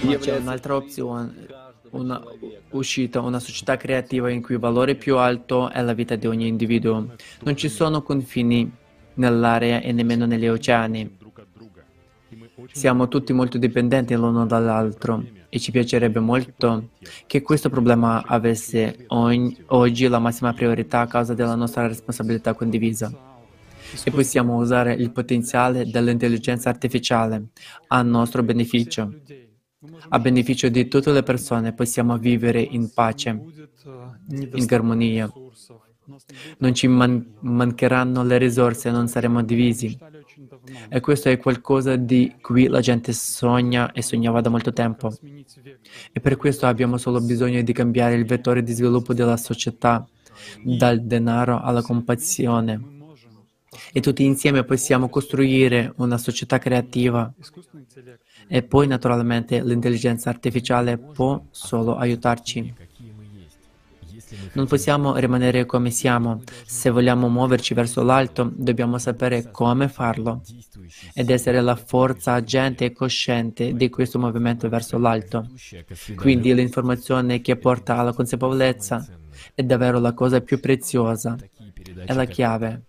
Ma 0.00 0.16
c'è 0.18 0.36
un'altra 0.36 0.76
opzione, 0.76 1.46
una 1.90 2.22
uscita, 2.70 3.20
una 3.20 3.40
società 3.40 3.76
creativa 3.76 4.30
in 4.30 4.42
cui 4.42 4.54
il 4.54 4.60
valore 4.60 4.94
più 4.94 5.16
alto 5.16 5.70
è 5.70 5.80
la 5.82 5.92
vita 5.92 6.16
di 6.16 6.26
ogni 6.26 6.46
individuo. 6.46 7.14
Non 7.42 7.56
ci 7.56 7.68
sono 7.68 8.02
confini 8.02 8.70
nell'area 9.14 9.80
e 9.80 9.92
nemmeno 9.92 10.26
negli 10.26 10.48
oceani. 10.48 11.15
Siamo 12.72 13.08
tutti 13.08 13.32
molto 13.32 13.58
dipendenti 13.58 14.14
l'uno 14.14 14.46
dall'altro 14.46 15.24
e 15.48 15.58
ci 15.58 15.70
piacerebbe 15.70 16.20
molto 16.20 16.90
che 17.26 17.42
questo 17.42 17.68
problema 17.68 18.22
avesse 18.24 19.04
ogni, 19.08 19.56
oggi 19.66 20.08
la 20.08 20.18
massima 20.18 20.52
priorità 20.52 21.00
a 21.00 21.06
causa 21.06 21.34
della 21.34 21.54
nostra 21.54 21.86
responsabilità 21.86 22.54
condivisa. 22.54 23.10
E 24.04 24.10
possiamo 24.10 24.56
usare 24.56 24.94
il 24.94 25.12
potenziale 25.12 25.88
dell'intelligenza 25.88 26.68
artificiale 26.68 27.48
a 27.88 28.02
nostro 28.02 28.42
beneficio. 28.42 29.20
A 30.08 30.18
beneficio 30.18 30.68
di 30.68 30.88
tutte 30.88 31.12
le 31.12 31.22
persone 31.22 31.72
possiamo 31.72 32.18
vivere 32.18 32.60
in 32.60 32.92
pace, 32.92 33.40
in 34.28 34.66
armonia. 34.70 35.30
Non 36.58 36.74
ci 36.74 36.86
man- 36.86 37.34
mancheranno 37.40 38.22
le 38.24 38.38
risorse, 38.38 38.90
non 38.90 39.08
saremo 39.08 39.42
divisi. 39.42 39.96
E 40.88 41.00
questo 41.00 41.28
è 41.28 41.38
qualcosa 41.38 41.96
di 41.96 42.36
cui 42.40 42.68
la 42.68 42.80
gente 42.80 43.12
sogna 43.12 43.92
e 43.92 44.02
sognava 44.02 44.40
da 44.40 44.50
molto 44.50 44.72
tempo. 44.72 45.12
E 46.12 46.20
per 46.20 46.36
questo 46.36 46.66
abbiamo 46.66 46.96
solo 46.96 47.20
bisogno 47.20 47.62
di 47.62 47.72
cambiare 47.72 48.14
il 48.14 48.26
vettore 48.26 48.62
di 48.62 48.72
sviluppo 48.72 49.14
della 49.14 49.36
società, 49.36 50.06
dal 50.62 51.02
denaro 51.02 51.60
alla 51.60 51.82
compassione. 51.82 52.94
E 53.92 54.00
tutti 54.00 54.24
insieme 54.24 54.64
possiamo 54.64 55.08
costruire 55.08 55.92
una 55.96 56.18
società 56.18 56.58
creativa. 56.58 57.32
E 58.48 58.62
poi 58.62 58.86
naturalmente 58.86 59.62
l'intelligenza 59.62 60.30
artificiale 60.30 60.98
può 60.98 61.42
solo 61.50 61.96
aiutarci. 61.96 62.74
Non 64.52 64.66
possiamo 64.66 65.16
rimanere 65.16 65.66
come 65.66 65.90
siamo. 65.90 66.42
Se 66.64 66.90
vogliamo 66.90 67.28
muoverci 67.28 67.74
verso 67.74 68.02
l'alto, 68.02 68.50
dobbiamo 68.54 68.98
sapere 68.98 69.50
come 69.50 69.88
farlo 69.88 70.42
ed 71.14 71.30
essere 71.30 71.60
la 71.60 71.76
forza 71.76 72.32
agente 72.32 72.86
e 72.86 72.92
cosciente 72.92 73.74
di 73.74 73.88
questo 73.88 74.18
movimento 74.18 74.68
verso 74.68 74.98
l'alto. 74.98 75.48
Quindi 76.14 76.54
l'informazione 76.54 77.40
che 77.40 77.56
porta 77.56 77.98
alla 77.98 78.12
consapevolezza 78.12 79.06
è 79.54 79.62
davvero 79.62 79.98
la 80.00 80.12
cosa 80.12 80.40
più 80.40 80.60
preziosa, 80.60 81.36
è 82.04 82.12
la 82.12 82.24
chiave. 82.24 82.82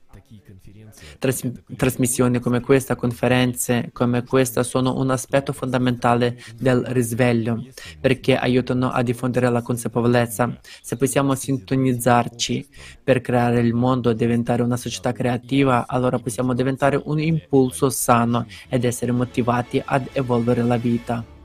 Tras- 1.19 1.51
trasmissioni 1.75 2.39
come 2.39 2.61
questa, 2.61 2.95
conferenze 2.95 3.89
come 3.91 4.23
questa 4.23 4.63
sono 4.63 4.97
un 4.97 5.09
aspetto 5.09 5.51
fondamentale 5.51 6.37
del 6.57 6.83
risveglio 6.87 7.65
perché 7.99 8.35
aiutano 8.35 8.91
a 8.91 9.01
diffondere 9.01 9.49
la 9.49 9.61
consapevolezza. 9.61 10.59
Se 10.81 10.95
possiamo 10.95 11.33
sintonizzarci 11.33 12.67
per 13.03 13.21
creare 13.21 13.59
il 13.59 13.73
mondo 13.73 14.09
e 14.09 14.15
diventare 14.15 14.61
una 14.61 14.77
società 14.77 15.11
creativa, 15.11 15.85
allora 15.87 16.19
possiamo 16.19 16.53
diventare 16.53 17.01
un 17.03 17.19
impulso 17.19 17.89
sano 17.89 18.45
ed 18.69 18.83
essere 18.83 19.11
motivati 19.11 19.81
ad 19.83 20.09
evolvere 20.13 20.63
la 20.63 20.77
vita. 20.77 21.36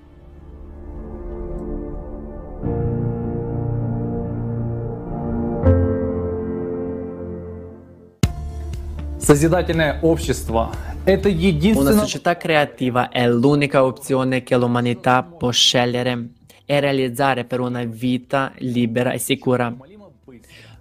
Sozidательное 9.22 10.00
общество – 10.02 11.06
это 11.06 11.30
Una 11.30 11.38
единственное... 11.38 11.94
società 11.94 12.38
creativa 12.38 13.10
è 13.10 13.28
l'unica 13.28 13.84
opzione 13.84 14.44
che 14.44 14.56
l'umanità 14.56 15.24
può 15.24 15.52
scegliere 15.52 16.30
e 16.66 16.80
realizzare 16.80 17.46
per 17.46 17.60
una 17.60 17.84
vita 17.84 18.52
libera 18.58 19.12
e 19.12 19.18
sicura. 19.18 19.76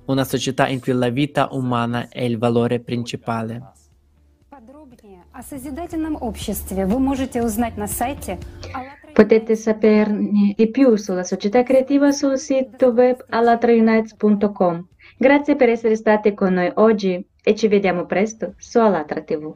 Una 0.07 0.25
società 0.25 0.69
in 0.69 0.81
cui 0.81 0.93
la 0.93 1.09
vita 1.09 1.49
umana 1.53 2.09
è 2.09 2.23
il 2.23 2.39
valore 2.39 2.81
principale. 2.81 3.63
Подробнее 4.49 5.25
о 5.33 5.43
созидательном 5.43 6.17
обществе 6.21 6.87
вы 6.87 6.99
можете 6.99 7.43
узнать 7.43 7.77
на 7.77 7.87
сайте 7.87 8.39
АЛЛАТРА 8.73 9.07
Potete 9.17 9.57
saperne 9.57 10.53
di 10.55 10.69
più 10.69 10.95
sulla 10.97 11.25
società 11.25 11.63
creativa 11.63 12.13
sul 12.13 12.37
sito 12.37 12.89
web 12.89 13.25
alatraunites.com. 13.31 14.87
Grazie 15.17 15.57
per 15.57 15.71
essere 15.71 15.97
stati 15.97 16.35
con 16.35 16.53
noi 16.53 16.71
oggi 16.75 17.27
e 17.44 17.56
ci 17.56 17.68
vediamo 17.68 18.06
presto 18.06 18.54
su 18.58 18.80
Alatra 18.80 19.22
TV. 19.22 19.54